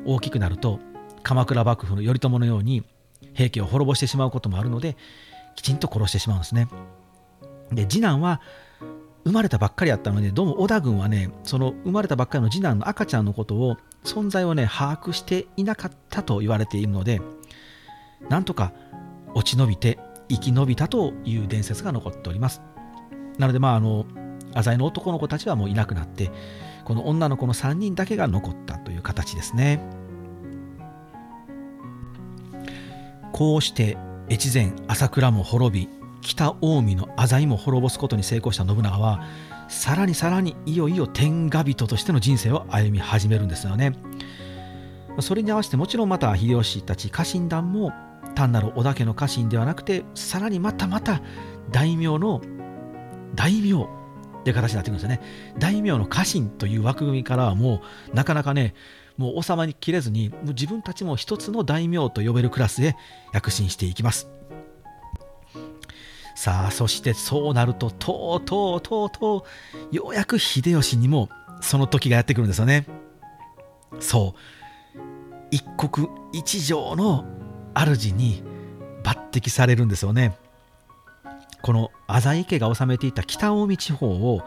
[0.05, 0.79] 大きくなると
[1.23, 2.83] 鎌倉幕府の頼朝のように
[3.33, 4.95] 平家を滅ぼしてしまうこともあるので
[5.55, 6.69] きちんと殺してしまうんですね。
[7.71, 8.41] で次男は
[9.27, 13.75] 生まれたばっかりやったのでどうも織田軍はねその生まれたばっかりの次男の赤ちゃんのことを
[14.05, 17.19] 存在をね把握していなかったと言われているので
[18.29, 18.71] なんとか
[19.33, 19.99] 落ち延びて
[20.29, 22.61] 生き延びたという伝説が残っております。
[23.37, 24.05] なのでまああの
[24.53, 26.31] 浅井の男の子たちはもういなくなって
[26.85, 29.81] この女の子の3人だけが残ったという形ですね。
[33.33, 33.97] こうして
[34.31, 39.23] 越前朝倉も滅び北近江の浅井も滅ぼすことに成功した信長は
[39.67, 43.93] さらにさらにいよいよ天下人としての人生を歩み始めるんですよね。
[45.19, 47.91] それに合わせてもちろんまた秀吉たち家臣団も
[48.35, 51.21] 単なる織田家の家臣ではなくてさらにまたまた
[51.71, 52.39] 大名の
[53.33, 55.21] 大名っていう形になってくるんですよね。
[55.57, 58.75] 大名の家臣という枠組みからはもうなかなかね
[59.17, 62.95] もう収まりきれずにもう自分たちも一つの大名と呼べるクラスへ
[63.33, 64.36] 躍進していきます。
[66.37, 69.45] さあそしてそうなるととうとうとうと
[69.91, 71.29] うようやく秀吉にも
[71.61, 72.85] その時がやってくるんですよね。
[73.99, 74.35] そ
[74.95, 74.99] う。
[75.49, 77.25] 一国一城の
[77.73, 78.43] 主に
[79.03, 80.37] 抜擢されるんですよね。
[81.63, 84.43] この浅井家が治めていた北近江地方を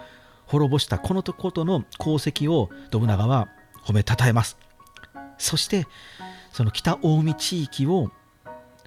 [0.47, 3.49] 滅ぼしたこのとことの功績を信長は
[3.85, 4.57] 褒めたたえます。
[5.39, 5.89] そして
[6.53, 8.13] その北近江地域を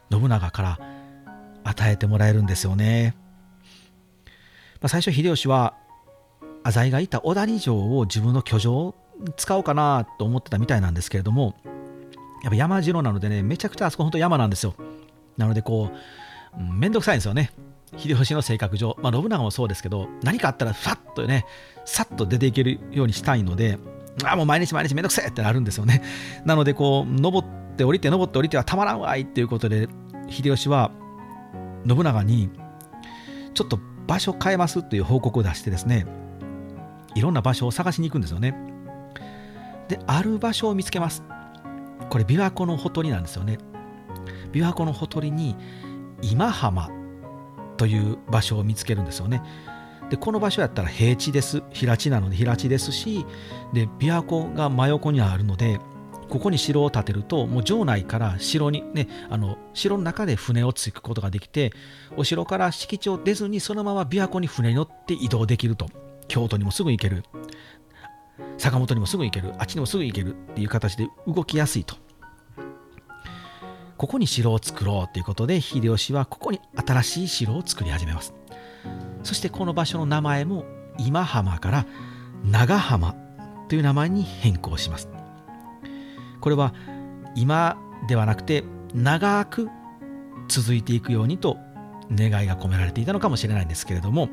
[0.10, 0.80] 信長から
[1.64, 3.16] 与えてもらえるんですよね、
[4.82, 5.76] まあ、最初秀吉は
[6.64, 8.96] 浅井がいた小谷城を自分の居城
[9.38, 11.56] 使おうかなと思ってたみたいなんですけれども
[12.44, 14.76] やっぱ山城なのでねめちゃくちゃあそこ本当山なんですよ。
[15.38, 15.92] なのでこ
[16.58, 17.52] うめんどくさいんですよね。
[17.96, 21.46] 秀吉の性格上、まあ、信長もそうですけど何かあったらファッとね
[21.86, 23.78] さっと出ていけるようにしたいので
[24.26, 26.02] あもう毎日毎日めんどくせえってなるんですよね。
[26.46, 27.48] なのでこう登っ
[27.78, 29.88] て降りて登って降りてはたまらんわいっていうことで
[30.28, 30.92] 秀吉は
[31.88, 32.50] 信長に
[33.54, 36.06] ちょっと場所変えますという報告を出してですね
[37.16, 38.56] いろんな場所を探しに行くんですよね。
[39.88, 41.24] である場所を見つけます。
[42.10, 43.60] これ琵琶湖のほとりなんですよね。
[44.52, 45.56] 琵琶湖のほとりに
[46.22, 46.90] 今浜
[47.78, 49.44] という場所を見つけるんですよね。
[50.10, 51.62] でこの場所やったら平地です。
[51.70, 53.26] 平地なので平地ですし
[53.74, 55.80] で琵琶湖が真横にあるので
[56.30, 61.72] ここに城を建てるともう城内から城にねあの城の中で船を着くことができて
[62.18, 65.88] お城から敷地を出ずにそのまま琵琶湖に船に乗って移動できると。
[66.28, 67.24] 京都にもすぐ行ける。
[68.58, 69.54] 坂本にもすぐ行ける。
[69.60, 71.96] あっちにもすぐ行けるっていう形で動きやすいと。
[73.98, 78.34] ここに城を作ろうということで秀吉はここに新しい城を作り始めます。
[79.24, 80.66] そしてこの場所の名前も
[80.98, 81.86] 今浜から
[82.44, 83.16] 長浜
[83.70, 85.13] という名前に変更します。
[86.44, 86.74] これは
[87.36, 87.78] 今
[88.10, 89.70] ではなくて長く
[90.50, 91.58] 続いていくようにと
[92.12, 94.28] 願いが込められていたのかもしれないんですけれども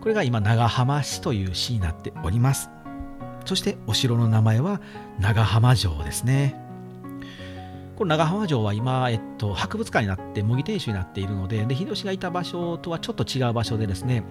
[0.00, 2.70] これが今長浜市という市になっております。
[3.44, 4.80] そしてお城の名前は
[5.20, 6.56] 長浜城ですね。
[7.94, 14.24] この長浜城は今、えっと、博物館になって模擬天守になっているのでで秀吉がいた場所とはちょっと違う場所でですね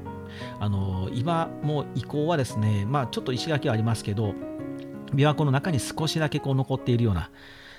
[0.59, 4.33] あの今も遺構はですね、まあ、ちょっと石垣はありますけど
[5.13, 7.29] 琵琶湖の中に少しだけこう残っているような、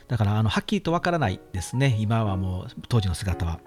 [0.08, 3.60] だからあのはっきりとわからないですね、今はもう当時の姿は。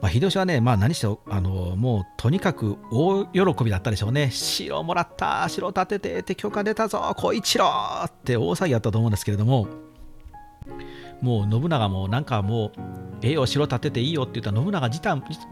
[0.00, 4.32] まあ、秀吉はね、まあ、何しろあのもうとにかく大喜びだったでしょうね。
[4.32, 7.66] 城もらった、城建ててって許可出たぞ、小一郎
[8.06, 9.68] って大騒ぎだったと思うんですけれども、
[11.22, 12.80] もう信長もなんかもう、
[13.22, 15.00] ええよ、城建てていいよって言ったら、信長自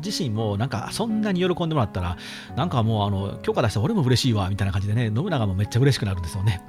[0.04, 2.16] 自身もなんかそんなに喜んでもらったら、
[2.56, 6.60] なんかもうあの許可出して俺も嬉しいわみたいな感じでね、信長もめっちゃ嬉しくなるんですよね。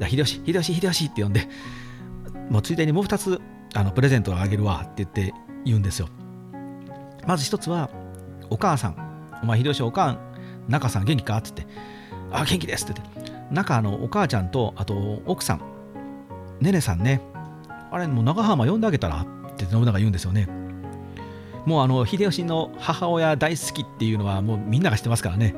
[0.00, 1.48] 秀吉、秀吉、秀吉って呼んで、
[2.50, 3.40] もうついでにもう2つ
[3.74, 5.32] あのプレゼントをあげるわって言って
[5.64, 6.08] 言うんですよ。
[7.26, 7.90] まず1つは、
[8.50, 10.18] お母さん、お前秀吉おかん、
[10.68, 11.74] 中さん元気かって言って、
[12.32, 15.60] あ、元気ですって言って、中のお母ちゃんと、あと奥さん、
[16.60, 17.20] ねねさんね、
[17.90, 20.48] あれ、もう長浜呼んであげたらって信長言うんですよね。
[21.66, 25.54] もうあの秀吉の母親大好きっていうのはもうみんなが知ってますからね。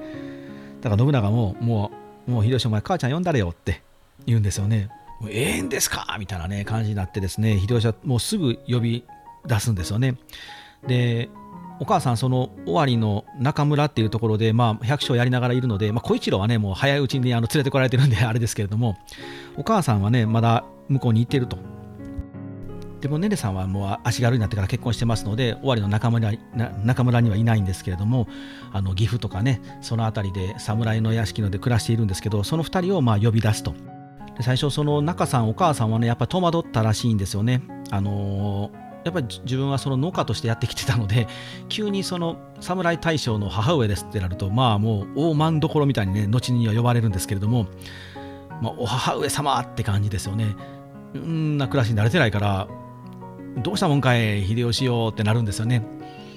[0.80, 1.90] だから信長もも
[2.26, 3.82] う、もう秀吉お前母ちゃん呼んだれよって
[4.26, 4.88] 言うんですよね。
[5.28, 6.16] ええんですか？
[6.18, 9.04] みたいなね感じになってですね、秀吉はもうすぐ呼び
[9.46, 10.16] 出すんですよね。
[10.86, 11.28] で、
[11.78, 18.98] お母さん、その尾張の中村っていうところで、まあ、百姓やりながらいるので、まあ、小一郎はね、もう早いうちにあの連れてこられてるんで、あれですけれども、
[19.56, 21.58] お母さんはね、まだ向こうに行ってると。
[23.00, 26.32] でもねねさんはもう足軽になってから結婚してますので尾張の中村
[26.84, 28.28] 中村にはいないんですけれども
[28.72, 33.74] あの岐阜とかねその辺りで侍の屋敷ので暮らしているんですけどその2人をまあ呼び出すと。
[34.36, 37.62] で最初その中さんお母さんはねやっぱ戸惑ったらしいんですよね。
[37.90, 41.26] あのー、やっぱり自分はその農家としてやってきてたので
[41.68, 47.66] 急にその侍大将の母上ですってなるとまあもう大満所みたいにね後には呼ばれるんですけれども、
[48.60, 50.54] まあ、お母上様って感じですよね。
[51.14, 52.68] うんな暮らしに慣れてないから
[53.58, 55.82] どうしたもんかい秀吉よってなるんですよね。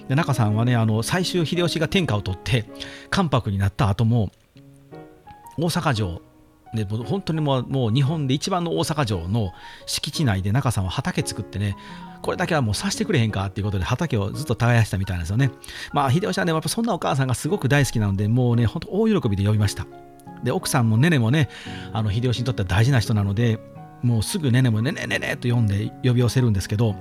[0.08, 2.66] で中さんはねあの最終秀吉が天下を取って
[3.10, 4.32] 関白になった後も
[5.58, 6.22] 大阪城
[6.74, 9.52] で本当にもうもう日本で一番の大阪城の
[9.86, 11.78] 敷地内で中さんは畑作ってね
[12.22, 15.52] これだけはもうさしてくれへんかっていうことで畑をずっと耕したみたいなんですよね。
[15.94, 19.86] まあ秀吉はねやっぱそんなお母さんがすごく大好きなのでもうね本当大喜びで呼びました。
[20.44, 21.50] で奥さんもねねもね
[21.94, 23.60] あの秀吉にとっては大事な人なので
[24.04, 26.96] もうすぐねねもねねねねと読んで呼び寄せるんですけど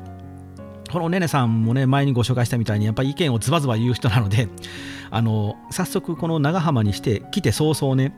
[0.90, 4.48] このねねさんもね前にご紹介したみたいにやっぱり意見をズバズバ言う人なので
[5.10, 8.14] あの早速この長浜にして来て早々ね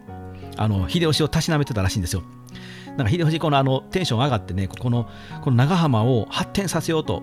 [0.56, 2.22] あの秀吉をたしなめてたらしいんですよ。
[2.96, 5.08] なんか秀吉このあのテンション上がってねここの
[5.42, 7.22] この長浜を発展させようと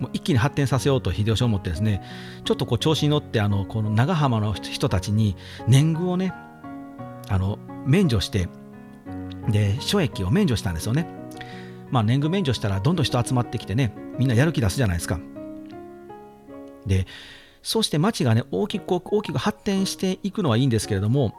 [0.00, 2.02] もう一気に発展させようと秀吉は思ってですね
[2.44, 5.36] ちょっとこう調子に乗ってあのこの長浜の人たちに
[5.68, 6.32] 年貢をね
[7.28, 8.48] あの免除して
[9.48, 11.06] で諸役を免除したんですよね。
[11.90, 15.18] まあ年貢免除したらどんどん人集まってきてねみんなやる気出すじゃないですか。
[16.86, 17.06] で
[17.62, 21.34] そうして町がね大きく大きく発展していくのはいいんですけれども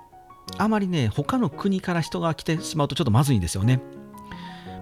[0.57, 3.81] あまりね他の国から人が来てしまうとちょっとまずいんですよね。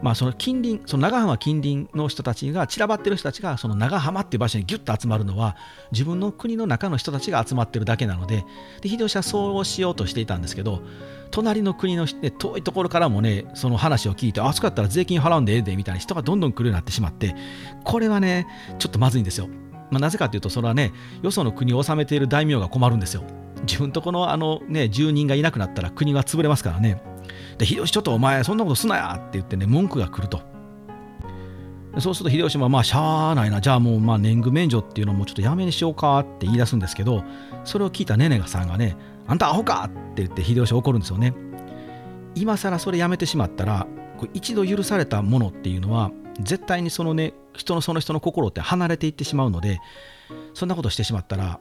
[0.01, 5.57] まあ、その近隣、その長浜近隣の人たちが、散らばってる人たちが、その長浜っていう場所にギュッと集まるのは、
[5.91, 8.45] 自分の国の中の人たちが集まってるだけなので、
[8.81, 10.81] で秀吉はそうしようとしていたんですけど、
[11.31, 17.35] 隣の国の、ね、遠いところからもね、その話を聞いて、あそこやったら税金払うんでええでみたいな人がどんどん来るようになってしまって、
[17.83, 18.47] これはね、
[18.79, 19.47] ちょっとまずいんですよ。
[19.91, 23.23] まあ、なぜかというと、それはね、よその国を治めている大名が困るんですよ。
[23.61, 27.01] 自分とこのあの、ね、住人がいなくなったら国は潰れますからね。
[27.60, 30.41] で、秀吉ちょっとお前そんなことすなやって言ってね、文句が来ると。
[31.99, 37.24] そうすると秀吉もまあしゃあないな、じゃあもうまあ年貢免除っていうのもちょっとやめにしようかって言い出すんですけど、
[37.66, 38.95] それを聞いたネネガさんがね、
[39.28, 41.34] あんたアホかって言って秀吉怒るんですよね。
[42.36, 43.88] 今更それやめてしまったら、
[44.34, 49.82] 一度許されたものっていうのは、絶対にそのね、人のその人の心って離れていってしまうので、
[50.53, 51.60] そんなことしてしまったら、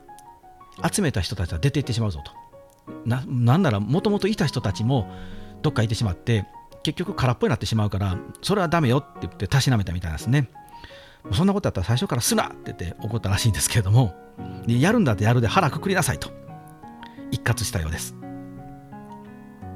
[0.93, 2.33] 集めた人たちは出ていってしまうぞと。
[3.05, 5.11] ななんなら、もともといた人たちも、
[5.63, 6.47] どっか行ってしまって
[6.83, 10.49] 結局空っぽになってしまうからそれはダメよって言ってたしなめたみたいなんですね。
[11.33, 14.15] そんなことだったら最初からすなって言って怒ったらしいんですけれども
[14.67, 16.31] やるんだってやるで腹くくりなさいと
[17.31, 18.15] 一括したようです。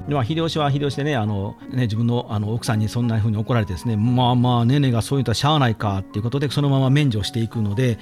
[0.07, 7.97] では秀吉は秀吉でねあのね自分のあの奥さんにそんな風に怒られてですねまあまあねねがそういうとはしゃあないかっていうことでそのまま免除していくので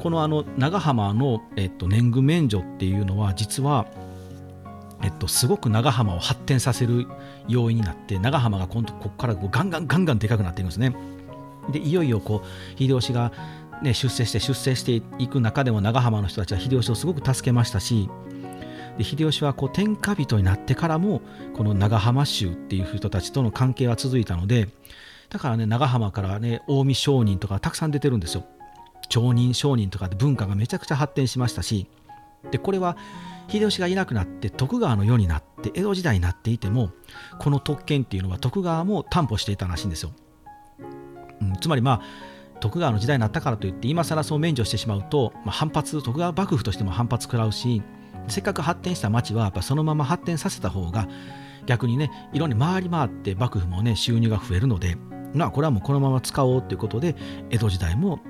[0.00, 3.86] このあの長浜の、えっと、年貢免除っていうのは実は
[5.02, 7.06] えっと、すごく長浜を発展させる
[7.48, 10.96] 要因になって長浜が今度ここからこうガンガンガンガンでかくなっていくんですね。
[11.70, 13.32] でいよいよこう秀吉が、
[13.82, 18.08] ね、出世して出世していく中でも長浜の人たちは秀吉をすごく助けましたし
[18.96, 21.20] で秀吉はこう天下人になってからも
[21.54, 24.68] この長浜衆っていう人たちとの関係は続いたので
[25.28, 28.44] だからね長浜からね近江商人とかたくさん出てるんですよ。
[29.08, 31.86] 町人商人とかで文化がめちゃくちゃ発展しましたし
[32.50, 32.96] でこれは
[33.48, 36.90] 秀吉がいなくなって徳川の世になって江戸時代になっていても
[37.38, 40.12] この特権っていうのは徳川も担保していたらしいんですよ。
[41.40, 42.00] うん、つまりまあ
[42.60, 47.82] 徳川の時代になったからといって今更そう免除してしまうと、まあ、反発徳川幕府としても反発食らうし
[48.28, 51.08] せっかく発展した町はやっぱそのまま発展させた方が
[51.66, 54.96] 逆にねいろんな回り回って幕府もね収入が増えるので
[55.34, 57.14] まあこれはもうこのまま使おうということで
[57.50, 58.20] 江戸時代も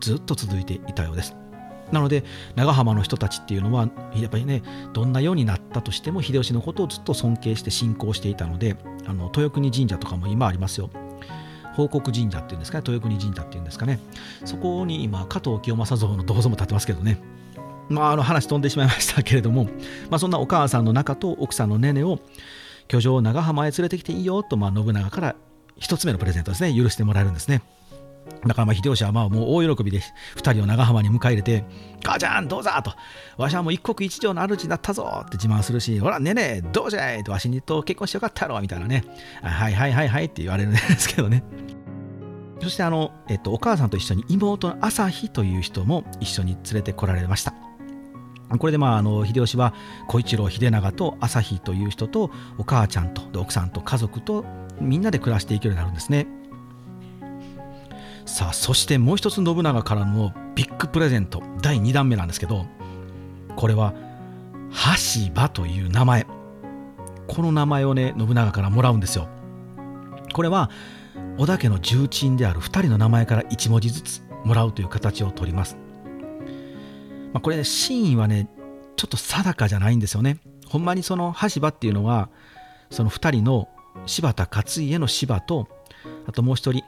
[0.00, 1.43] ずっと続いていたようです。
[1.92, 2.24] なので
[2.56, 4.62] 長浜の人たちっていうのはやっぱりね
[4.92, 8.76] どんな世になったとしても秀吉のことをずっと尊敬して信仰していたので
[9.06, 10.90] あの豊国神社とかも今ありますよ。
[11.74, 13.98] 報国神社っていうんですかね豊国神社っていうんですかね。
[14.44, 17.20] そこに今加藤清正像の銅像も建てますけどね。
[17.88, 19.64] まあ、あの話飛んでしまいましたけれども、
[20.08, 22.18] まあ、そんなお母さんの中と奥さんのネネを
[22.88, 25.36] 居城長浜へ連れてきていいよと、まあ、信長から
[25.78, 27.62] 一つ目のプレゼントですね許してもらえるんですね。
[28.46, 30.00] だからまあ秀吉はまあもう大喜びで
[30.36, 31.64] 2人を長浜に迎え入れて
[32.04, 32.92] 「母ちゃんどうぞ!」と
[33.36, 39.04] 「わしはもう一国一城の主になったぞ!」って自慢するし「ほらねねどうじゃい!」と「わしにと結婚してよかったろ!」みたいなね
[39.42, 41.42] 「はいはいはいはい」って言われるんですけどね
[42.60, 47.52] そしてあの、えっと、お母さんと一緒に妹の朝日という人も一緒に連れてこられました
[48.58, 49.74] これでまああの秀吉は
[50.06, 54.44] 小一郎秀長と朝日という人とお母ちゃんと奥さんと家族と
[54.80, 56.26] みんなで暮らしていけるようになるんですね
[58.26, 62.66] さあそしてもう一つ信長からのビッグプレゼント第2弾目なんですけど
[63.56, 63.94] これは
[64.70, 66.26] 羽柴という名前。
[67.26, 69.28] この名前をね信長からもらうんですよ。
[70.32, 70.70] これは
[71.38, 75.76] 織田家の重鎮である2人の名前から1文字ずつもらうという形をとります、
[77.32, 78.48] まあ、これね真意はね
[78.96, 80.38] ちょっと定かじゃないんですよね。
[80.68, 82.30] ほんまにその羽柴っていうのは
[82.90, 83.68] その2人の
[84.06, 85.68] 柴田勝家の柴と
[86.26, 86.84] あともう一人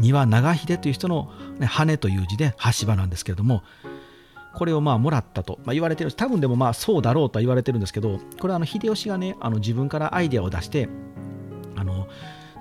[0.00, 3.62] 庭長秀という人の、ね、羽という字で羽柴なんですけれども
[4.54, 10.88] これをまあもらったと、まあ、言われてる多分でもまあそうだろうとは言われてるんですけどこれはあの秀吉がねあの自分からアイデアを出して
[11.76, 12.08] あの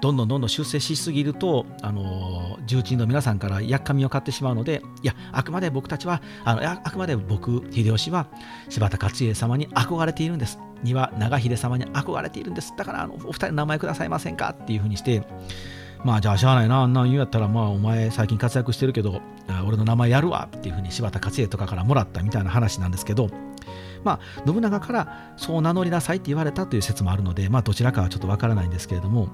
[0.02, 8.28] どんどんどんどん出世しすぎるとあの重鎮の皆さんからやっかみを買ってしまうのでいやあくまで僕たちはあのあくまで僕秀吉は
[8.70, 10.60] 柴田勝家様に憧れているんです。
[10.84, 12.74] 庭長秀様に憧れているんです。
[12.78, 14.56] だからあのお二人の名前くださいませんか？
[14.58, 15.24] っていうふうにして
[16.04, 19.22] まあじゃあしゃあないな、あんなん言うやったら、まあお前最近活躍してるけど、
[19.68, 23.30] 俺の名前やるわっていうふうに柴田勝家とかからもらったみたいな話なんですけど、
[24.04, 29.28] まあ信長からそう名乗りなさいって言われたという説もあるので、まあどちらかはちょっとわからないんですけれども、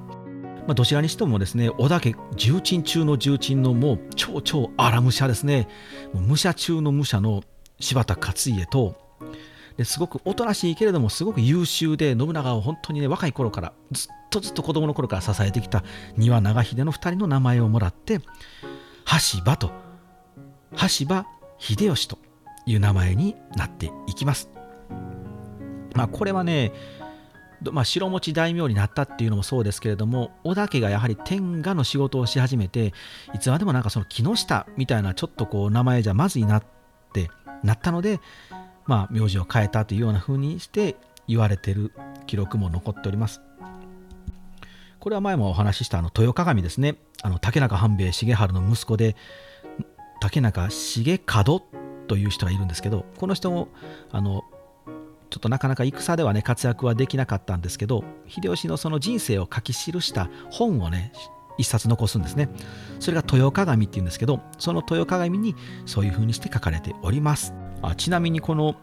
[0.66, 5.68] まあ、どちらにしてもですね織田家重鎮中の重鎮のもう超超荒武者ですね。
[6.14, 7.44] 武者中の武者の
[7.80, 8.96] 柴田勝家と
[9.78, 15.84] ですごくおとなしいけれどもすごく優秀で信長を本当にね若い頃からずっとずっと子供の頃から支えてきた
[16.18, 18.20] 丹羽長秀の2人の名前をもらって
[19.04, 19.72] 羽柴と
[20.76, 21.26] 羽柴
[21.58, 22.18] 秀吉と
[22.66, 24.50] いう名前になっていきます。
[25.94, 26.74] まあ、これはね
[27.72, 32.94] まあ、白持大名になったっていうのもそうですけれども織田家がやはり天下の仕事をし始めて
[33.34, 36.64] いつまでもなんかその木下みたいなちょっとこう名前じゃまずいなっ
[37.14, 37.30] て
[37.64, 38.20] なったので
[38.86, 40.96] まあ名字を変えたというような風にして
[41.28, 41.92] 言われてる
[42.28, 43.42] 記録も残っております。
[45.00, 46.96] これは前もお話ししたあの豊鏡ですね。
[47.22, 49.16] あの竹中半兵衛重治の息子で
[50.20, 51.62] 竹中重門
[52.08, 53.70] という人がいるんですけどこの人も
[54.12, 54.44] あの
[55.30, 61.12] ちょっとなかなか戦ではね活躍はできなかったんですけど秀吉のその人生を書き記した本をね
[61.58, 62.50] 一冊残すんですね。
[63.00, 65.56] それが豊鏡っていうんですけどその豊鏡に
[65.86, 67.54] そういう風にして書かれております。
[67.82, 68.76] あちなみにこの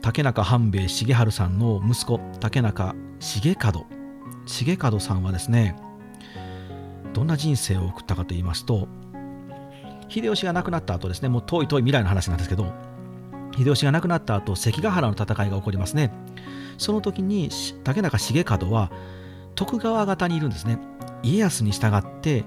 [0.00, 3.86] 竹中半兵衛重治さんの息子竹中重門
[4.46, 5.76] 重門さんはですね
[7.12, 8.88] どんな人生を送ったかと言いますと
[10.08, 12.72] 秀吉が亡くなった後ですねもう遠い遠い未来の話なんですけど
[13.56, 16.12] 秀吉が亡くなった後関ヶ原の戦いが起こりますね。
[16.78, 17.50] その時に
[17.84, 18.90] 竹中重門は
[19.54, 20.78] 徳川方にいるんですね。
[21.22, 22.44] 家康に従って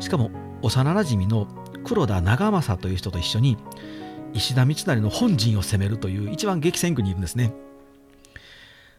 [0.00, 0.30] しかも
[0.62, 1.46] 幼なじみの
[1.84, 3.56] 黒田長政という人と一緒に
[4.34, 7.52] 石田三成の本陣を攻めるという一番激戦区にいるんですね。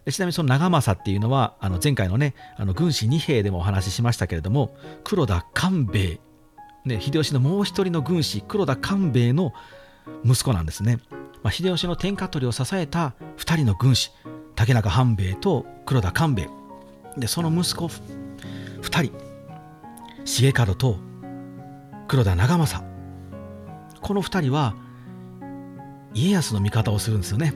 [0.10, 6.20] ちなみにその長政っていうのはあの前回のねあの軍師二兵でもお話ししましたけれども黒田官兵衛、
[6.86, 9.54] ね、秀吉のもう一人の軍師黒田官兵衛の
[10.26, 11.00] 息子なんですね。
[11.44, 14.12] まあ、秀吉の天下取りを支えた2人の軍師
[14.56, 16.50] 竹中半兵衛と黒田官兵衛。
[17.18, 19.14] でその息子2人
[20.26, 20.98] 重門と
[22.08, 22.92] 黒田長政。
[24.02, 24.76] この2人は
[26.14, 27.54] 家康の味方をするんですよね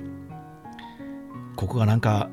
[1.56, 2.30] ここがなんか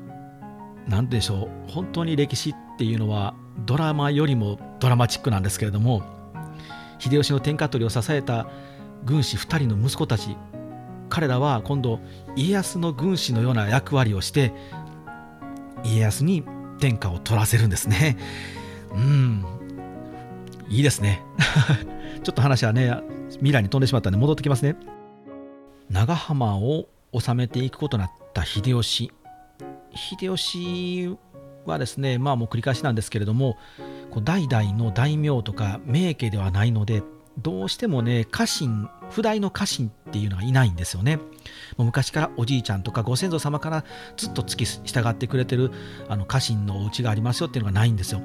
[0.87, 6.03] 何でしょう本当に歴史っていうのはドラマよりもドラマチックなんですけれども
[6.99, 8.49] 秀吉の天下取りを支えた
[9.05, 10.37] 軍師2人の息子たち
[11.09, 11.99] 彼らは今度
[12.35, 14.53] 家康の軍師のような役割をして
[15.83, 16.43] 家康に
[16.79, 18.17] 天下を取らせるんですね。
[18.93, 19.45] うん、
[20.69, 21.21] いいですね。
[22.23, 22.93] ちょっと話はね、
[23.33, 24.75] 未来に飛んでしまったんで戻ってきますね。
[25.93, 29.11] 長浜を治めていくことになった秀吉。
[29.93, 31.15] 秀吉
[31.65, 33.57] はですね、まあもう繰り返しなんですけれども、
[34.09, 37.03] こう代々の大名とか名家ではないので、
[37.37, 41.23] どうしてもね家臣不代の家臣っていうのがいないんですよねも
[41.79, 43.83] う昔からおじいちゃんとかご先祖様から
[44.17, 45.71] ずっと付き従ってくれてる
[46.09, 48.21] あの家臣のお家がありますよっていうのがないんですよ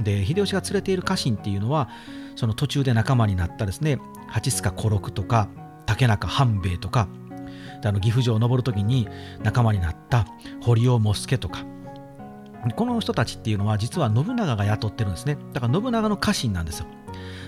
[0.00, 1.88] で秀吉が連れている家臣っていうのは
[2.34, 5.48] その途中で仲間になったですね八塚小六とか
[5.88, 7.08] 竹中半兵衛とか
[7.82, 9.08] あの岐阜城を登る時に
[9.42, 10.26] 仲間になった
[10.60, 11.64] 堀尾茂助とか。
[12.74, 15.38] この人たちっていうのは実は信長が雇ってるんですね。
[15.52, 16.86] だから信長の家臣なんですよ。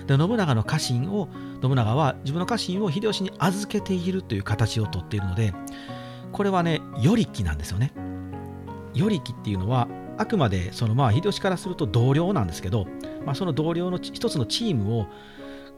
[0.07, 1.27] で信長の家臣を
[1.61, 5.53] 信長は自分の家臣を秀吉に預けているという形をとっているので
[6.31, 7.91] これはね与力なんですよね。
[8.93, 12.87] 与力っていうのはあくまでそのまあ秀吉からすると同僚なんですけど、
[13.25, 15.07] まあ、その同僚の一つのチームを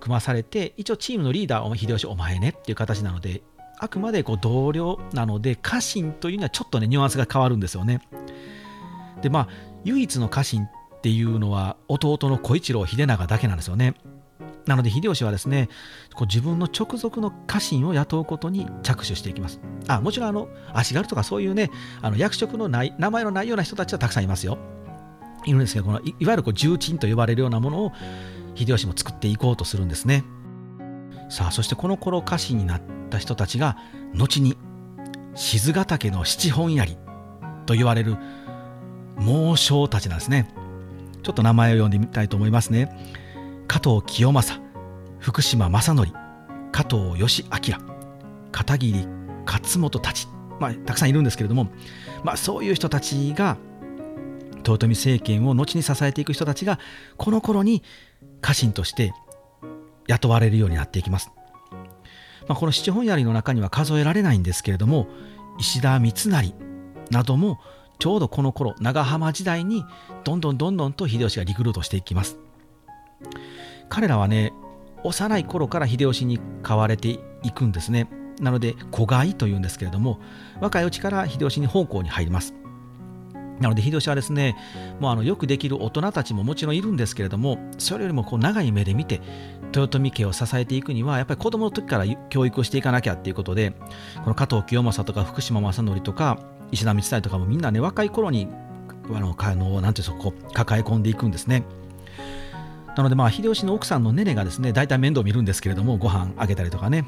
[0.03, 3.41] 組まされて一応チームのリーダーを秀吉お前ねっていう形なので
[3.79, 8.01] あくまでこう同僚なので家臣というにはちょっとねニュアンスが変わるんですよね。
[9.21, 9.47] でまあ
[9.85, 10.69] 唯一の家臣っ
[11.01, 13.95] ていうのは弟の小一郎秀長だけなんですよね。
[14.65, 15.69] なので秀吉はですね
[16.13, 19.61] こう自分の直属の家臣を雇うことに着手していきます。
[19.87, 24.57] あもちろんあの足軽とかそういうねあの役職のない名前のないような人たちはたくさんいますよ。
[25.45, 27.91] いるんですけどこのいわゆるこう重鎮と呼ばれるようなものを
[28.55, 30.23] 秀吉も作っていこうとするんですね。
[31.29, 33.77] さあそしてこの頃家臣になった人たちが
[34.13, 34.57] 後に
[35.35, 36.97] 静ヶ岳の七本槍
[37.65, 38.17] と言われる
[39.15, 40.53] 猛将たちなんですね。
[41.23, 42.89] ちょっと名前を読んでみたいと思いますね。
[43.67, 44.59] 加藤清正
[45.19, 46.11] 福島正則
[46.71, 47.77] 加藤義明
[48.51, 49.07] 片桐
[49.45, 50.27] 勝元たち、
[50.59, 51.69] まあ、たくさんいるんですけれども、
[52.23, 53.57] まあ、そういう人たちが
[54.57, 56.79] 豊臣政権を後に支えていく人たちが
[57.17, 57.83] この頃に
[58.43, 59.13] 家臣として
[60.07, 61.31] 雇われるようになっていきます。
[62.47, 65.07] まあ、この七本槍の中には数えられないんですけれども
[65.59, 66.53] 石田三成
[67.09, 67.57] なども
[67.99, 69.85] ちょうどこの頃長浜時代に
[70.25, 72.37] どんどんどんどんと秀吉がリクルートしていきます。
[73.89, 74.51] 彼らはね
[75.03, 80.19] 幼い頃から秀吉に買われていくんですねなので子飼いというんですけれども
[80.59, 82.53] 若いうちから秀吉に奉公に入ります
[83.59, 84.55] なので秀吉はですね
[84.99, 89.21] もうあのよくできる大人たちももちろんいるんですけれどもそれよりもこう長い目で見て
[89.75, 93.73] 豊臣家を支えていくにはやっぱり子供の時から教育をしていかなきゃっていうことで
[94.23, 96.39] この加藤清正とか福島正則とか
[96.71, 98.47] 石田三成とかもみんなね若い頃に
[99.13, 101.63] あのあのなんていうこう抱え込んでいくんですね。
[102.95, 107.05] なのでまあ秀吉の奥さんのネネがですね大体面倒を見るんですけれどもご飯あげたりとかね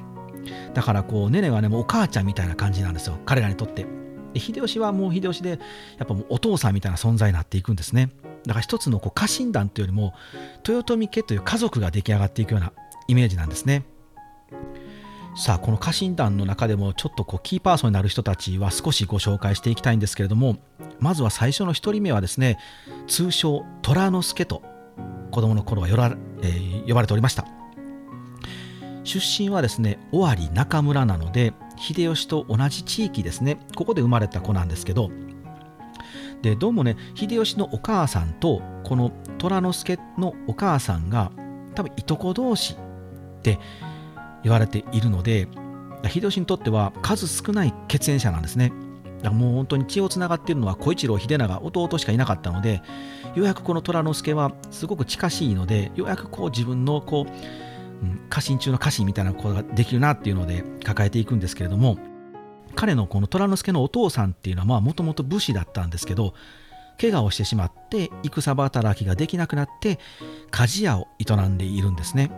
[0.74, 3.86] だからこうネネはねもうお母ちゃんみたいな感じなんですよ彼らにとって
[4.36, 5.52] で秀吉はもう秀吉で
[5.98, 8.10] やっぱもうお父さんみたいな存在になっていくんですね。
[8.46, 10.14] だから一つのこう家臣団というよりも
[10.68, 12.74] 豊臣家という家族が出来上がっていくような
[13.08, 13.86] イメージなんですね。
[15.38, 20.58] さあこの家臣団の中でもちょっとこうキーパーソンになる人たちは少しご紹介していきたいんですけれども
[21.00, 22.58] まずは最初の1人目はですね
[23.08, 24.64] 通称虎之助と
[25.32, 27.46] 子供の頃は呼ば,、えー、呼ばれておりました。
[29.06, 33.58] 出身はですね尾張中村なので秀吉と同じ地域ですね。
[33.76, 35.12] ここで生まれた子なんですけど。
[36.42, 41.32] でどうもね秀吉のお母さんとこの虎之助のお母さんが
[41.74, 42.78] 多分いとこ同士っ
[43.42, 43.58] て
[44.44, 45.48] 言われているので
[46.08, 48.72] 秀吉にとっては数少ない血縁者なんですね。
[49.20, 52.84] だからもう本当に血をつながっているのは小一郎秀長弟しかいなかったので
[53.34, 57.32] ようやくこの虎之助はすごく近しいのでようやくこう自分のこう
[58.30, 61.98] 家臣中の家臣みたいなことができるなっていうので抱えていくんですけれども
[62.76, 66.34] 彼のこの虎之助のお父さんっていうのはもともと武士だったんですけど
[67.00, 70.00] 怪我をしてしまって戦働きができなくなって
[70.52, 72.32] 鍛冶屋を営んでいるんですね。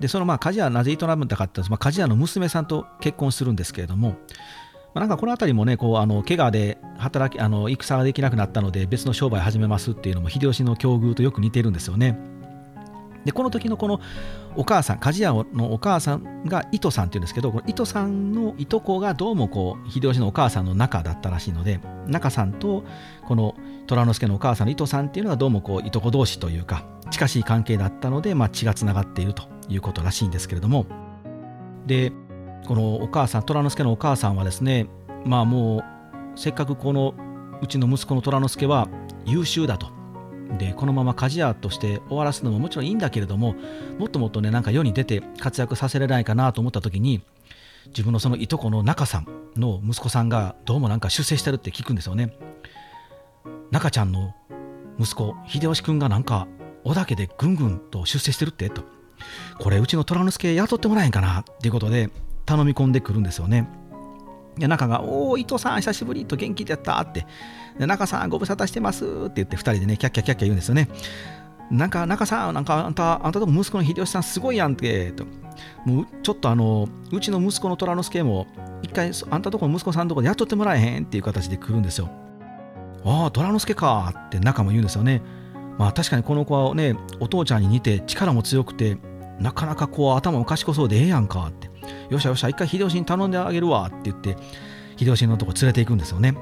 [0.00, 4.16] でそのまあ鍛冶屋なぜ営むんだかっていうと、まあ、鍛冶屋の娘さんと結婚するんですけれども、ま
[4.96, 12.18] あ、なんかこの辺りもねこうあの怪我で働きあの戦ができなくなったので別の商売始めますっていうのも秀吉の境遇とよく似てるんですよね。
[13.26, 14.00] でこの時のこの
[14.54, 22.84] お母さん鍛冶屋のお母さんが糸さんっていうんですけどこの糸さんのいとこがどうもこう秀吉のお母さんの仲だったらしいので中さんと
[23.26, 23.56] この
[23.88, 30.86] 虎之助のお母さんの糸さんっていうのがどうもこういとこ同士というか近しい関係だったので、まあ、血がつながっているということらしいんですけれども。
[31.84, 32.12] で
[32.66, 34.88] このお母さん虎之助のお母さんはですね
[35.24, 35.84] まあもう
[36.38, 37.14] せっかくこの
[37.62, 38.88] うちの息子の虎之助は
[39.24, 39.95] 優秀だと。
[40.58, 43.56] でこのまま鍛冶屋として終わらすのももちろんいいんだけれども
[43.98, 47.22] もっともっとねなんか世に出て活躍させられないかなと思った時に
[47.88, 49.26] 自分のそのいとこの中さん
[49.56, 52.36] の息子さんがどうもなんか出世してるって聞くんですよね。
[53.70, 54.34] 中ちゃんの
[54.98, 56.46] 息子秀吉君がなんか
[56.84, 58.70] 織田家でぐんぐんと出世してるって？
[58.70, 58.82] と。
[59.58, 62.10] これうちの虎之助雇ってもらえんかなっていうことで
[62.44, 63.68] 頼み込んでくるんですよね。
[64.58, 67.26] で中が「おお伊藤さん久しぶり」と元気でやったって
[67.78, 70.88] で中さんご無沙汰してますって言って2人でねキャッキャッキャッキャ言うんですよね
[71.70, 75.24] なんか中さんなんかあんたあんたとこ息子の秀吉さんすごいやんけと。
[75.84, 78.46] もうちょっとあのうちの息子の虎之助も
[78.82, 82.10] 一回あんたとこの息子さんのとこで雇ってもらえへんっていう形で来るんですよ
[83.04, 85.22] ああ虎之助かって中も言うんですよね。
[85.78, 88.98] まあ確かにこの子はねお父ちゃんに似て力も強くて
[89.40, 91.68] なかなかこう頭も賢そうでええやんかって
[92.10, 94.36] よっしゃよっしゃ一回秀吉に頼んであげるわって言って
[94.96, 96.36] 秀吉のとこ連れていくんですよね。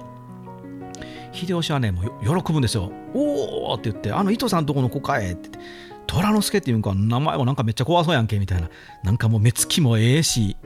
[1.34, 2.92] 秀吉はねもう喜ぶんですよ。
[3.12, 5.70] おおって言ってあの糸さんとこの子かえって言って
[6.06, 8.70] 虎之助っていうんか名前もなんかめっちゃ怖そうやんけみたいな。
[9.02, 10.56] なんかもう目つきもええし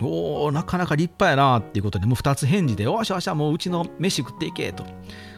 [0.00, 4.84] おおなかなか立派やなっていうことでもう2つ返事でおしおしゃもううちの飯食っていけと。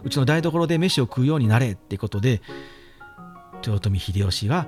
[0.05, 2.43] うちの台所で飯を食うようになれっていうことで
[3.65, 4.67] 豊臣秀吉は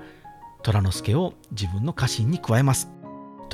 [0.63, 2.94] 虎之助を自分の家臣に加えます。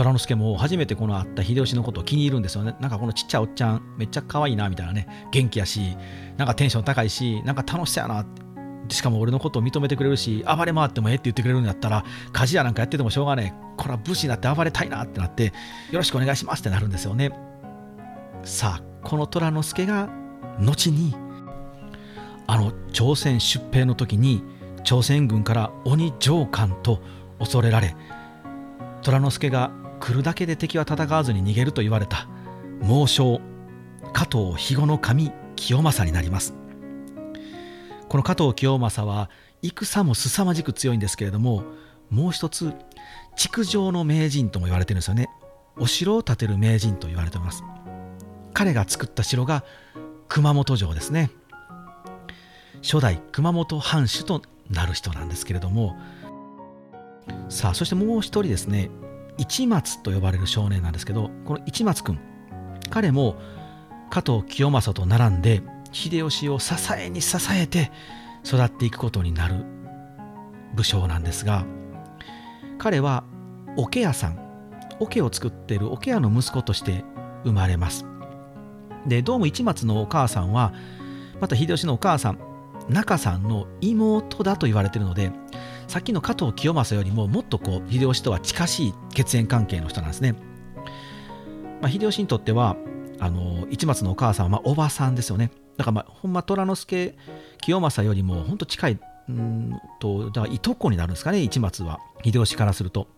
[0.03, 2.75] 虎之助も初めてこの会った秀吉のことを気に入るんですよね。
[2.81, 5.97] なんかこのちっちゃいおっちゃん、めっちゃ可愛いなみたいなね、元気やし、
[6.39, 8.27] なんかテンション高いし、なんか楽しそうやな。
[8.89, 13.75] しかも俺のことを認めてくれるし、暴れ回ってもええって言ってくれるんだったら、鍛冶屋なんかやっててもしょうがねえ。
[13.77, 15.53] これは武士になって暴れたいなってなって、よ
[15.93, 17.31] ろしくお願いしますってなるんですよね。
[18.43, 20.09] さあ、この虎之助が、
[20.59, 21.15] 後に、
[22.47, 24.43] あの朝鮮出兵の時に、
[24.83, 27.01] 朝鮮軍から鬼上官と
[27.39, 27.95] 恐れられ、
[29.03, 29.71] 虎之助が
[30.01, 32.27] 来るだけで敵は戦わずに逃げると言われた。
[32.81, 33.41] 猛将
[34.13, 36.55] 加藤肥後の神清正になります。
[38.09, 39.31] この加藤清正は
[39.63, 41.63] 戦も凄まじく強いんですけれども
[42.09, 42.73] もう一つ
[43.37, 45.29] 築城の名人とも言われてるんですよね。
[45.77, 47.63] お城を建てる名人と言われております。
[48.53, 49.65] 彼が作った城が
[50.29, 51.31] 熊本城ですね。
[52.83, 55.97] 初代熊本藩主となる人なんですけれども。
[57.49, 58.91] さあそしてもう一人ですね。
[59.41, 62.21] 市松と呼ばれる少年なんですけどこの市松君
[62.91, 63.37] 彼も
[64.11, 65.63] 加藤清正と並んで
[65.93, 67.91] 秀吉を支えに支えて
[68.45, 69.65] 育っていくことになる
[70.75, 71.65] 武将なんですが
[72.79, 73.25] 彼は
[73.77, 74.39] 桶屋さん
[75.01, 77.05] 桶を作っている桶屋の息子として
[77.45, 78.05] 生まれます。
[79.07, 80.75] でどうも市松のお母さんは
[81.41, 82.39] また秀吉のお母さん
[82.91, 85.33] 中さんの妹だと言われているので
[85.91, 90.37] さっきの加藤清正よりももっとこう秀吉とは近しい血縁関係の人なんですね。
[91.83, 92.77] まあ、秀吉にとっては
[93.19, 95.51] あの市松のお母さんはおばさんですよね。
[95.79, 97.17] だからまあほんま虎之助
[97.61, 103.09] 清正よりも本当近いうんとだからいとこになるんですかね市松は秀吉からすると。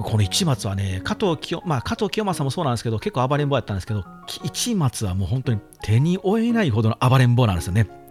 [0.00, 4.06] この市松はね加藤清,、まあ、加藤清正もそうなんですけど結構暴れん坊やったんですけど
[4.54, 8.01] 市松はもう本当に手に負えないほどの暴れん坊なんですよね。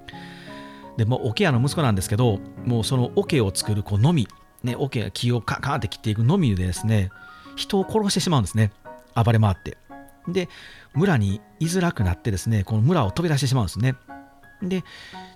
[1.01, 4.27] でも桶屋の息子なんですけどもうその桶を作るこうのみ、
[4.61, 7.09] ね、桶が木をカカーって切っていくのみでですね
[7.55, 8.71] 人を殺してしまうんですね。
[9.15, 9.79] 暴れ回って。
[10.27, 10.47] で
[10.93, 13.95] 村に居づらくなってですねこの村を飛び出してしまうんですね。
[14.61, 14.83] で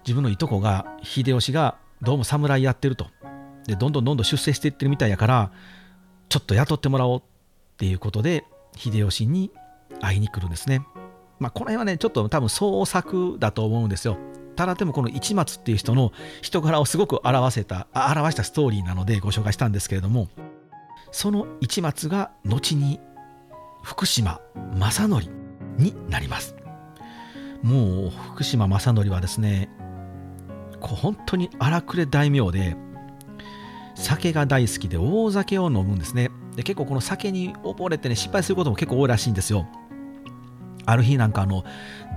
[0.06, 3.08] 自分のいとこが秀吉がどうも侍やってると。
[3.66, 5.52] でどんどんどんどん出世していってるみたいやから
[6.30, 7.24] ちょっと雇ってもらおうっ
[7.78, 8.46] ていうことで
[8.76, 9.50] 秀吉に
[10.00, 10.86] 会いに来るんですね。
[11.40, 14.20] まあこの辺はねちょっと多分創作だと思うんですよ。
[14.56, 20.30] ただでもこの市松っていう人の人柄をすごく表せた表したストーリーなのでご紹介したんですけれども
[21.12, 23.00] その市松が後に
[23.84, 24.42] 福島
[24.78, 25.24] 正則
[25.78, 26.56] になります。
[27.62, 29.70] もう福島正則はですね
[30.80, 32.76] こう本当に荒くれ大名で
[33.96, 36.30] 酒が大好きで大酒を飲むんですね。
[36.56, 39.68] で結構この酒に溺れてね失敗することも結構多いらしいんですよ。
[40.86, 41.64] ある日なんかあの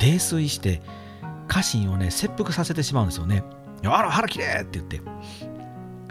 [0.01, 0.83] 泥酔して
[1.49, 3.43] 家臣をね切腹させてしまうんですよね
[3.85, 4.45] あら腹きれ！
[4.63, 5.01] って言って。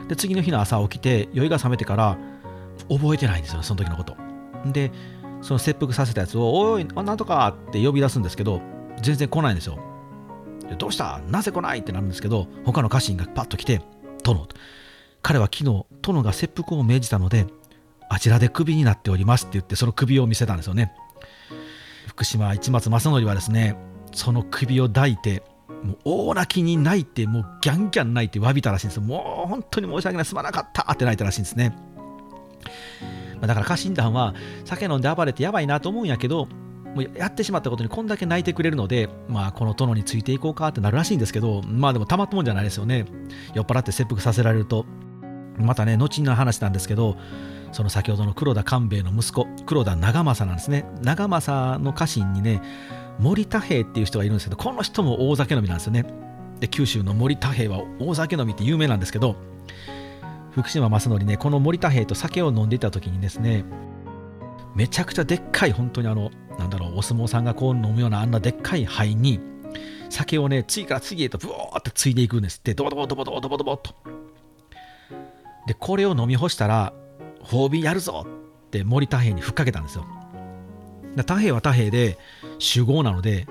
[0.08, 2.18] で次の日の朝起きて酔いが覚めてから
[2.90, 4.16] 覚えてないんですよその時のこと。
[4.66, 4.92] で
[5.42, 8.62] その切腹させたやつを「おいなんとか」って呼び出すんですけど
[9.02, 9.78] 全然来ないんですよ
[10.78, 11.20] どうした？
[11.28, 11.80] なぜ来ない？
[11.80, 13.82] ってなるんですけど他の家臣がパッと来て
[14.24, 14.48] 「殿」
[15.22, 17.48] 彼は昨日殿が切腹を命じたので
[18.10, 20.94] あちらでクビになっておりますって言ってその首を見せたんですよね。
[22.08, 23.76] 福島市松正則はですね
[24.14, 25.44] その首を抱いて
[25.84, 31.78] もう大泣きに泣いてもうギャンギャン泣いて詫びたらしいんですもう本当に申し訳ないすまなかったって泣いたらしいんですね
[33.42, 34.34] だから家臣団は
[34.66, 36.48] 酒飲んで暴れてやばいなと思うんやけど
[36.98, 43.06] もうやってしまったことにこんだけ泣いてくれるので、まあ、この殿についていこうかってなるらしいんですけど、まあでもたまったもんじゃないですよね。
[43.54, 44.86] 酔っ払って切腹させられると。
[45.60, 47.16] またね、後の話なんですけど、
[47.72, 50.86] その先ほどの黒田官兵衛の息子、黒田長政なんですね。
[51.04, 52.62] 長政の家臣にね、
[53.20, 56.06] 森田兵っていう人がいるんですけどこの人も大酒飲みなんですよね。
[56.60, 59.36] で九州の森田兵は大酒飲みって有名なんですけど
[60.52, 63.64] 福島正則ねこの森田兵と酒を飲んでいた時にですね
[64.76, 69.40] めちゃくちゃでっかい本当にあのなんだろうお相撲さんがこう飲むようなあんなでっかい灰に
[70.10, 72.74] 酒をね次から次へとブワーってついでいくんですって。
[72.74, 73.94] ドボドボドボドボドボドボと。
[75.68, 76.94] でこれを飲み干したら
[77.44, 78.26] 褒美やるぞ
[78.66, 80.06] って森田兵にふっかけたんですよ。
[81.18, 82.18] 太平は太平で
[82.60, 83.48] 酒豪なので、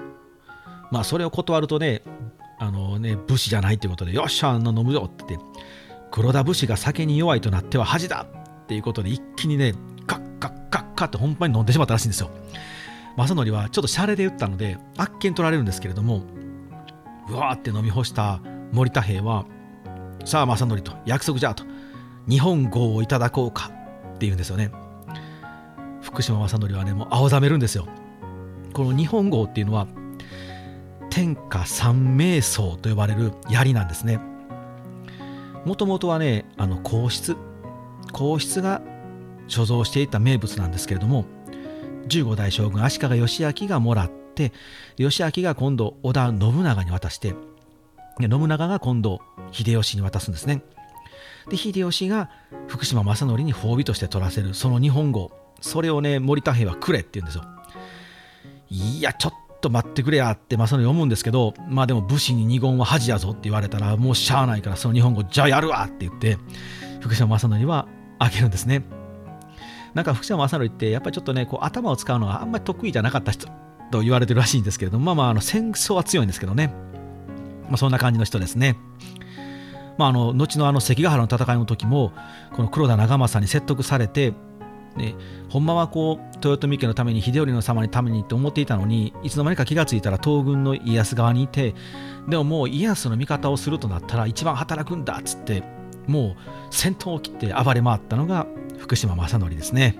[0.90, 2.02] まあ、それを断るとね、
[2.58, 5.38] あのね、武士じゃないということで、よっしゃ、あの飲むよってって、
[6.10, 8.26] 黒田武士が酒に弱いとなっては恥だ
[8.62, 9.74] っていうことで、一気にね、
[10.06, 12.30] カッカッカッカッって本番に飲んでしまったらしいんですよ。
[13.16, 16.22] 正則はちょっとシャレで打ったので、あっけに取られるんですけれども、
[17.28, 18.40] うわーって飲み干した
[18.72, 19.44] 森田兵は、
[20.24, 21.64] さあ正則と約束じゃと、
[22.28, 23.70] 日本号をいただこうか
[24.14, 24.70] っていうんですよね。
[26.06, 27.86] 福島正則はねもう青ざめるんですよ
[28.76, 29.86] この日本号っていうのは
[31.08, 34.20] 天下三名僧と呼ばれる槍なんですね。
[35.64, 37.38] もともとはねあの皇室。
[38.12, 38.82] 皇室が
[39.48, 41.24] 所蔵していた名物なんですけれども
[42.08, 44.52] 15代将軍足利義昭がもらって
[44.98, 47.34] 義昭が今度織田信長に渡して
[48.20, 49.20] 信長が今度
[49.52, 50.62] 秀吉に渡すんですね。
[51.48, 52.28] で秀吉が
[52.68, 55.32] 福島正則に褒美として取らせるその日本語。
[55.62, 57.55] それをね森田兵はくれって言うんですよ。
[58.68, 66.38] いやちょっと待ってくれやってまあその読むんですけどまあでも武士に二言は恥やぞって言われたらもうしゃあないからその日本語じゃあやるわって言って
[67.00, 67.86] 福島正則は
[68.18, 68.84] あげるんですね。
[69.94, 73.48] なんか福島正則ってやっぱりちょっとねこう頭を使うのがあんまり得意じゃなかった人
[73.90, 76.72] と言われてるらしいんですけれどもまあまああの戦争は強いんですけどね。
[77.68, 78.76] まあそんな感じの人ですね。
[79.98, 82.12] まあ、あの後のあの関ヶ原の戦いの時も
[82.54, 84.34] この黒田長政に説得されて
[84.96, 85.14] ね、
[85.48, 91.74] ほんまはこう豊臣家のために秀頼の様のためにって思っていたのにいつの間にか気がついたら東軍の家康側にいて
[92.28, 95.62] でももう家康の味方をするとなったら一番働くんだっつって
[96.06, 96.36] も
[96.70, 98.46] う先頭を切って暴れ回ったのが
[98.78, 99.98] 福島正則ですね。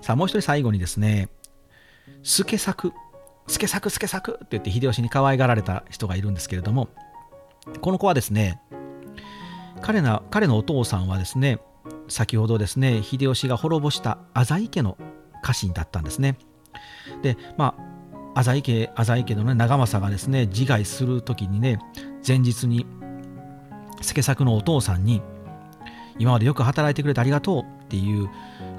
[0.00, 1.28] さあもう一人最後にですね
[2.22, 2.92] 助作
[3.46, 6.88] 助作助作って言って秀吉に可愛がられた人がいるんですけれども
[7.80, 8.60] この子はですね
[9.80, 11.58] 彼の彼のお父さんはですね
[12.08, 14.98] 先ほどですね秀吉が滅ぼした浅井家の
[15.42, 16.38] 家臣だったんですね。
[17.22, 17.74] でま
[18.34, 21.78] あ浅井家浅井家のね長政がですね自害する時にね
[22.26, 22.86] 前日に
[24.00, 25.22] 助作のお父さんに
[26.18, 28.28] 今までよく働いてくれてありがとうっていう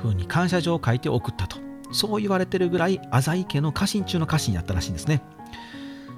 [0.02, 1.58] 風に感謝状を書いて送ったと
[1.92, 5.22] そう言われてるぐらい浅井家の家臣中の家臣やったらしいんですね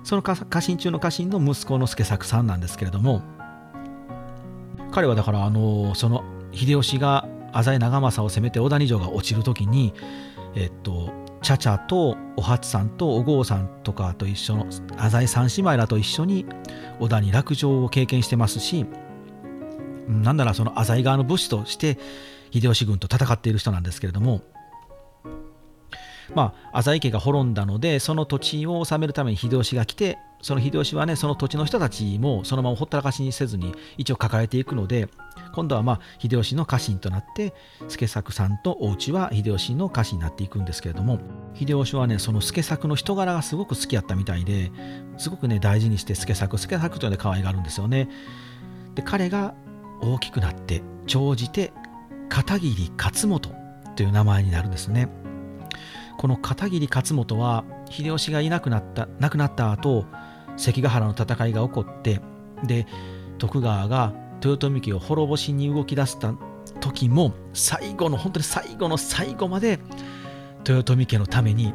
[0.03, 3.22] その家臣中の家臣の息子の助作さんなんですけれども
[4.91, 6.24] 彼はだからあのその
[6.56, 9.93] 秀吉が浅井長政を攻めて小谷城が落ちる時に
[10.56, 14.66] えっとチャチャとお初さんとお郷さんとかと一緒の
[14.97, 16.45] 浅井三姉妹らと一緒に
[16.99, 18.86] 織田に落城を経験してますし
[20.08, 21.99] なんならその浅井側の武士として
[22.51, 24.41] 秀吉軍と戦っている人なんですけれども
[26.34, 35.10] まあ浅井家が滅んだのでその土地を治めるために秀吉が来てその秀吉はねその土地の人たちもそのままほったらかしにせずに一応抱えていくので
[35.56, 37.56] 今度はまあ秀吉の家臣となって
[37.88, 41.18] 助作さんとお家は秀吉の家臣になっていくんですけれども
[41.56, 44.72] 秀吉はねその助作の人柄がすごく好きやったみたいで
[45.18, 48.08] すごくね大事にして助作助作というので可愛がるんですよね。
[48.93, 49.56] で彼が
[50.00, 51.74] 大きくなって長じて
[52.30, 53.50] 片桐勝元
[53.96, 55.10] という名前になるんですね。
[56.20, 60.06] この片桐勝元は秀吉がいなくなった亡くなった後
[60.58, 62.22] 関ヶ原の戦いが起こって
[62.64, 62.88] で
[63.38, 66.34] 徳川が豊臣家を滅ぼしに動き出した
[66.80, 69.80] 時も最後の本当に最後の最後まで
[70.68, 71.74] 豊臣家のために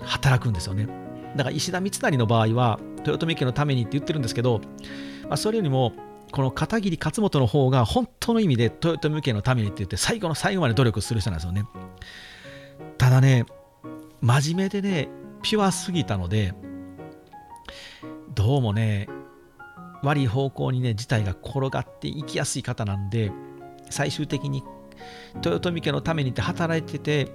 [0.00, 0.88] 働くんですよね。
[1.36, 4.60] だから石田三成の場合は豊臣家のためにって言ってるんですけど、
[5.24, 5.92] まあ、それよりも
[6.30, 11.64] この片桐勝元の方が本当の意味で豊臣家のためにって言って最後の最後まで努力する人なんですよね。
[12.98, 13.44] ただね
[14.20, 15.08] 真面目でね
[15.42, 16.54] ピュアすぎたので
[18.34, 19.08] どうもね
[20.02, 23.30] 悪い方向にね事態が転がっていきやすい方なんで
[23.90, 24.62] 最終的に
[25.44, 27.30] 豊臣家のためにって働いてて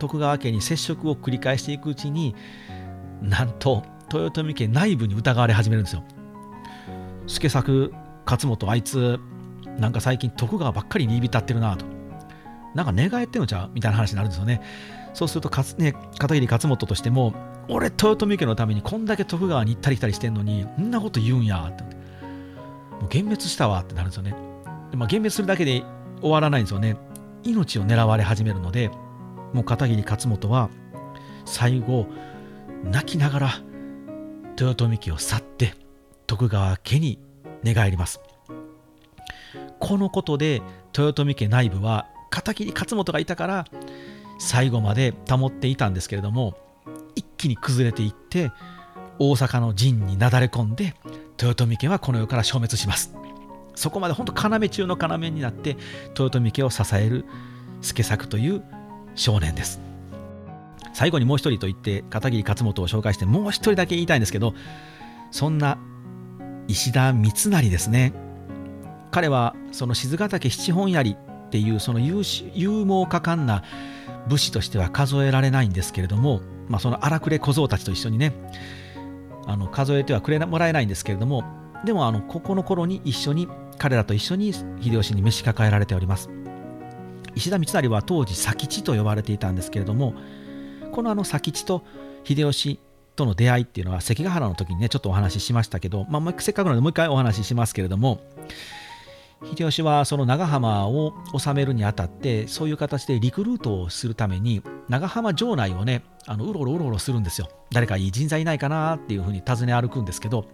[0.00, 2.34] 徳川家に接触を繰り返していくうちに
[3.20, 6.02] なんと豊臣家内部に疑われ始めるんですよ。
[7.28, 7.92] 助作
[8.26, 9.20] 勝元あいつ
[9.78, 11.86] なんか最近徳川ばっかりに入り浸ってるなと
[12.74, 13.70] なんか寝返ってんのちゃう？
[13.72, 14.60] みたいな話になるんですよね。
[15.14, 17.32] そうするとかつ、ね、片桐勝元としても
[17.68, 21.68] 俺豊臣家のためにこんだけ徳川に行ったり来たりしてんのにこんなこと言うんや。
[21.70, 24.30] ってもう幻滅したわってなるんですよね。
[24.30, 25.82] で、まあ、幻滅するだけで
[26.20, 26.96] 終わらないんですよね。
[27.44, 28.90] 命を狙われ始めるので
[29.52, 30.70] もう片桐勝元は
[31.44, 32.06] 最後
[32.84, 33.50] 泣きながら
[34.58, 35.74] 豊臣家を去って
[36.26, 37.18] 徳川家に
[37.62, 38.20] 寝返ります。
[39.78, 40.62] このことで
[40.96, 43.64] 豊臣家内部は片桐勝元がいたから
[44.38, 46.54] 最後まで保っていたんですけれども
[47.42, 48.52] 気に崩れていって
[49.18, 50.94] 大阪の陣になだれ込んで
[51.40, 53.14] 豊臣家はこの世から消滅します。
[53.74, 55.76] そこまで本当要中の要になって
[56.18, 57.24] 豊臣家を支える
[57.80, 58.62] 助作という
[59.14, 59.80] 少年です。
[60.92, 64.54] 最後にもう一人と言って片桐勝元を紹介してもう一人だけ言いたいんですけど
[65.30, 65.78] そんな
[66.68, 68.12] 石田三成ですね。
[69.10, 73.62] 彼はその静ヶ岳七本槍っていうその勇猛果敢な
[74.28, 76.40] 武士としては数えられないんですけれども
[76.72, 78.32] まあ、その荒くれ小僧たちと一緒にね
[79.46, 81.44] あの数えてはくれもらえないんですけれども
[81.84, 83.46] でもあのここの頃に一緒に
[83.76, 86.30] 彼らと一緒に秀吉に召し抱えられております。
[87.34, 90.14] 石田三成は当時佐吉と呼ばれていたんですけれども
[90.92, 91.82] このあの佐吉と
[92.24, 92.78] 秀吉
[93.16, 98.20] との出会いっていうのは関ヶ原の時にねちょっとお話ししましたけど、まあ、せっかくなのでもう一回お話ししますけれども
[99.44, 107.48] 秀吉はその長浜を治めるにあたってそういう形でリクルートをするために長浜城内をねあのうろうろうろうろするんですよ。
[107.70, 110.44] 誰かいい人材いないかなっていうふうに尋ね歩くんですけど。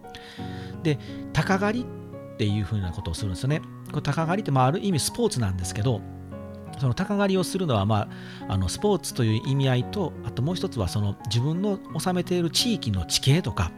[0.82, 0.98] で
[1.32, 3.60] 鷹狩りっていうふうなことをするんですよね。
[3.90, 6.00] これ鷹狩りってまあある意味スポーツなんですけど
[6.78, 8.08] その鷹狩りをするのは、ま
[8.48, 13.72] あ、あのスポーツという意味合いとあともう一つはその自分の治めている地域の地形とか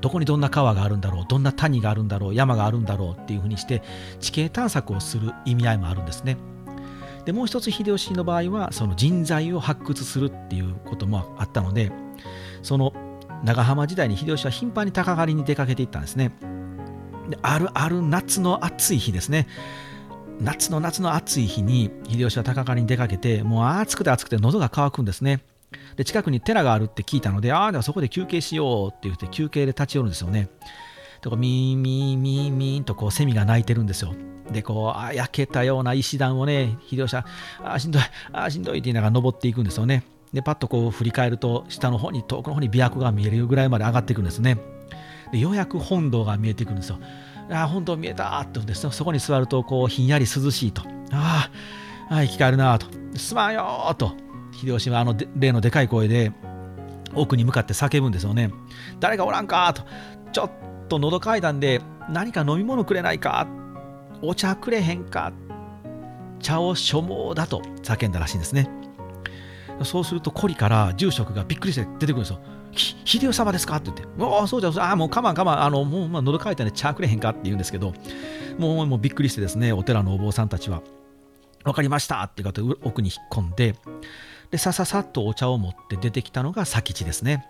[0.00, 3.82] どこにどんな川があるんだろうどんな谷があるんだろう山があるんだろうっていうふうにして
[4.20, 6.36] 地形探索をする意味合いもあるんですね。
[7.28, 11.92] でもう一つ秀吉の場合はその人材を発掘するっていうこともあったので
[12.62, 12.94] その
[13.44, 16.32] 長浜時代に秀吉は頻繁に鷹狩りに出かけていったんですね。
[17.28, 19.46] であるある夏の暑い日ですね
[20.40, 25.42] 夏の夏の暑い日に秀吉は鷹狩りに出かけてもう暑くて暑くて喉が渇くんですね。
[25.96, 30.48] で近くに寺があるって聞いたので、ああ、ではそこで休憩しようって言って休憩で立ち寄るんですよね。
[31.20, 34.14] とミーミーミーミーとこうセミが鳴いてるんですよ。
[34.50, 37.26] で、こう、あ焼けたような石段をね、秀吉は、
[37.62, 40.04] ああ、しんどい、ああ、しんどいって言いながら登っていくんですよね。
[40.32, 44.58] で、パッとこう振り返ると、下の方に、遠くの方に琵琶湖が見えるぐらいまで上がっていくんですね。
[45.32, 46.98] で、ようやく本堂が見えてくるんですよ。
[47.50, 48.90] ああ、本堂見えたってですよ。
[48.90, 50.82] そこに座ると、こう、ひんやり涼しいと。
[51.12, 51.50] あ
[52.08, 52.86] あ、生き返るなと。
[53.16, 54.28] すまんよと。
[54.58, 56.32] 秀吉はあの例のでかい声で
[57.14, 58.52] 奥に向かって叫ぶんですよね
[58.98, 59.82] 誰かおらんかと
[60.32, 60.50] ちょっ
[60.88, 63.46] と喉乾いたんで何か飲み物くれないか？
[64.22, 65.32] お茶くれへんか？
[66.40, 68.70] 茶を所望だと叫んだらしいんですね。
[69.84, 72.40] そうするとコリから住職がびっくりして出てくるんですよ。
[73.04, 73.76] 秀吉様ですか？
[73.76, 77.30] って言って、ああ、そうじゃ、ああもう我慢我慢、あの、もう、まあ、喉乾いたんで茶くれへんか？
[77.30, 77.92] って言うんですけど、
[78.58, 80.82] もう、もうびっくりしてですね、お寺のお坊さんたちは、
[81.64, 82.22] 分かりました！
[82.22, 83.74] って言って奥に引っ込んで、
[84.50, 87.46] で、さささっとお茶を持って出てきたのが佐吉ですね。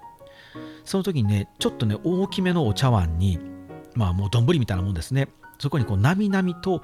[0.84, 3.38] その時にね、ちょっとね、大きめのお茶碗に、
[3.94, 5.28] まあもう丼みたいなもんですね。
[5.58, 6.82] そこにこう、なみなみと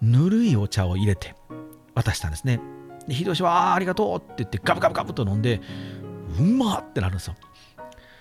[0.00, 1.34] ぬるいお茶を入れて
[1.94, 2.60] 渡したんですね。
[3.06, 5.60] で、秀吉は、ありがとうって言って、ガブガブガブと飲んで、
[6.38, 7.34] うまってなるんですよ。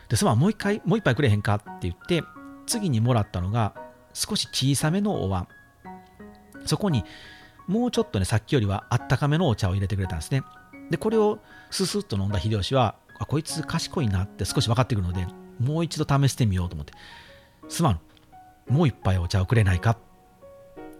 [0.10, 2.24] で、そばもう一回、もう一杯くれへんかって言って、
[2.68, 3.74] 次にもらったのが、
[4.14, 5.48] 少し小さめのお椀。
[6.66, 7.03] そこに、
[7.68, 10.44] もうちょっとね、さっきよりはあったかめのお茶を入れてくれたんですね。
[10.90, 11.40] で、これを
[11.72, 15.28] ススッと飲んだ秀吉は、あ、こいつ賢いなって少し分かってくるので、
[15.60, 16.94] もう一度試してみようと思って、
[17.70, 18.00] すまん、
[18.70, 19.98] もう一杯お茶をくれないかっ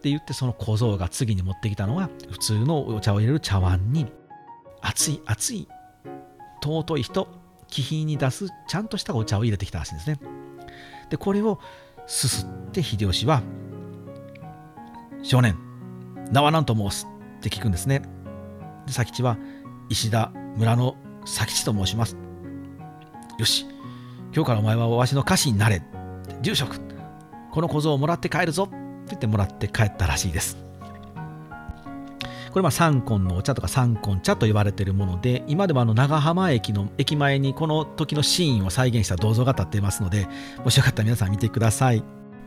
[0.02, 4.08] て言って、その小僧が次に持ってきたのは、普通のお茶を入れる茶碗に、
[4.82, 5.68] 熱い熱い
[6.64, 7.28] 尊い人
[7.68, 10.20] 気品に出すちゃんとしたお茶を入れてきたらしいんですね。
[11.10, 11.60] で、これを
[12.08, 13.42] すすって秀吉は、
[15.24, 15.58] 少年、
[16.32, 17.08] 名は何と申す？
[17.40, 18.00] って聞くんですね。
[18.86, 19.38] で、佐吉は、
[19.90, 22.16] 石田村の佐吉と申します。
[23.38, 23.66] よし、
[24.34, 25.82] 今日からお前はわしの家臣になれ。
[26.42, 26.80] 住職、
[27.52, 28.76] この小僧をもらって帰るぞって
[29.08, 30.66] 言ってもらって帰ったらしいです。
[32.56, 40.26] これは三根のお茶とか三根茶と言われているもので今でもあの長浜駅の駅前にこの時のシーンを再現した銅像が立っていますので
[40.64, 42.02] もしよかったら皆さん見てください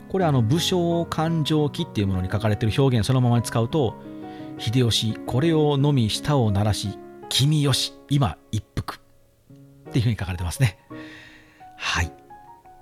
[0.07, 4.01] これあの武将勘定記っていうものに書かれている表現そのままに使うと
[4.57, 6.97] 秀吉これを飲み舌を鳴らし
[7.29, 8.99] 君よし今一服。
[9.89, 10.77] っていうふうに書かれてますね。
[11.77, 12.11] はい。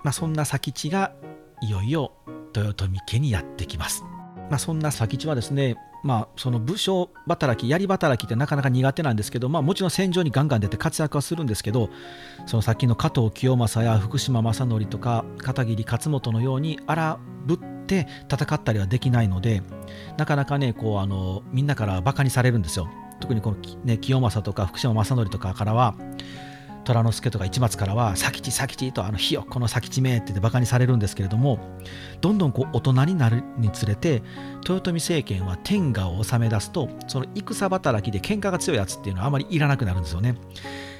[0.03, 1.13] まあそんな佐吉が
[1.61, 2.13] いよいよ
[2.55, 4.03] 豊臣家にやってきます。
[4.49, 11.89] まあそんな佐吉はですねまあ、その武将働き、槍働きってなかなか苦手なんですけど、まあ、もちろん戦場にガンガン出て活躍はするんですけど、
[12.45, 17.57] そのさっきの加藤清正や福島正則とか片桐勝元のように荒ぶっ
[17.87, 19.63] て戦ったりはできないので、
[20.17, 22.87] なかなかね、こうあのみんなからバカにされるんですよ。
[23.19, 25.95] 特にこの、ね、清正とか福島正則とかからは、
[26.87, 31.59] 虎之助とか市松からは「佐吉佐吉」と「あの火よこの佐吉め」って言ってバカにされるんですけれども
[32.21, 34.23] どんどんこう大人になるにつれて
[34.67, 40.35] 豊臣政権は天下を治め出すとその戦働きで喧嘩が強いやつっていうのはあまりいらなくなるんですよね。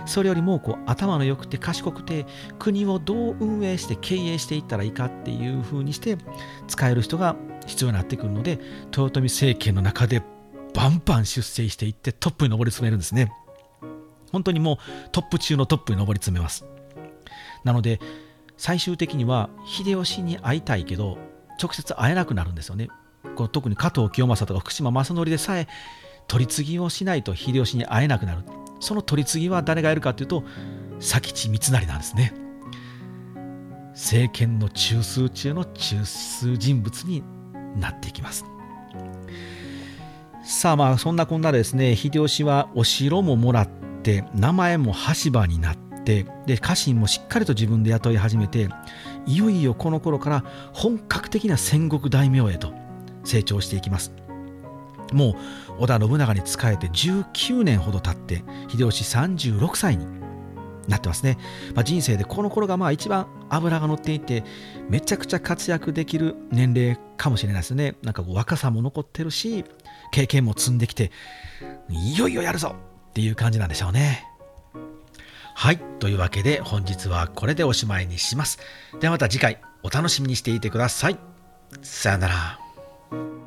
[0.05, 2.25] それよりもこう頭の良くて賢くて
[2.59, 6.17] 国をどう運営して経営していったらいいかっていう風にして
[6.67, 7.35] 使える人が
[7.65, 8.59] 必要になってくるので
[8.95, 10.23] 豊臣政権の中で
[10.73, 13.31] バンバン出世していってトップに上り詰めるんですね。
[14.31, 14.77] 本当にもう
[15.11, 16.65] トップ中のトップに上り詰めます。
[17.63, 17.99] なので、
[18.57, 21.17] 最終的には秀吉に会いたいけど、
[21.61, 22.89] 直接会えなくなるんですよね。
[23.35, 25.67] この特に加藤清正とか福島正則でさえ
[26.27, 28.43] 取り次ぎをしないと秀吉に会えなくなる。
[28.79, 30.43] その取り次ぎは誰がやるかというと、
[30.99, 32.33] 佐吉光成なんですね。
[33.91, 37.23] 政権の中枢中の中枢人物に
[37.75, 38.45] なっていきます。
[40.47, 48.69] さあまあそんなこんなですね秀吉はお城ももらっって名前も羽柴になってで家臣もしっかりと自分で雇い始めて
[49.25, 52.73] いよいよこの頃から本格的な戦国大名へと
[53.25, 54.13] 成長していきます。
[55.13, 55.35] も
[55.79, 60.05] う織田信長に仕えて19年ほど経って秀吉36歳に
[60.87, 61.37] なってますね、
[61.73, 64.43] まあ、人生でこの頃がまあ一番脂が乗っていて
[64.89, 67.95] めちゃくちゃ活躍できる年齢かもしれないですね。
[68.03, 69.63] なんかこう若さも残ってるし
[70.11, 71.11] 経験も積んできて
[71.89, 72.75] いよいよやるぞ
[73.09, 74.25] っていう感じなんでしょうね。
[75.55, 75.79] はい。
[75.99, 78.59] というわけで本日はこれでおしまいにします。
[78.99, 81.17] ではまた次回お楽しみにしていてください。
[81.81, 83.46] さよなら。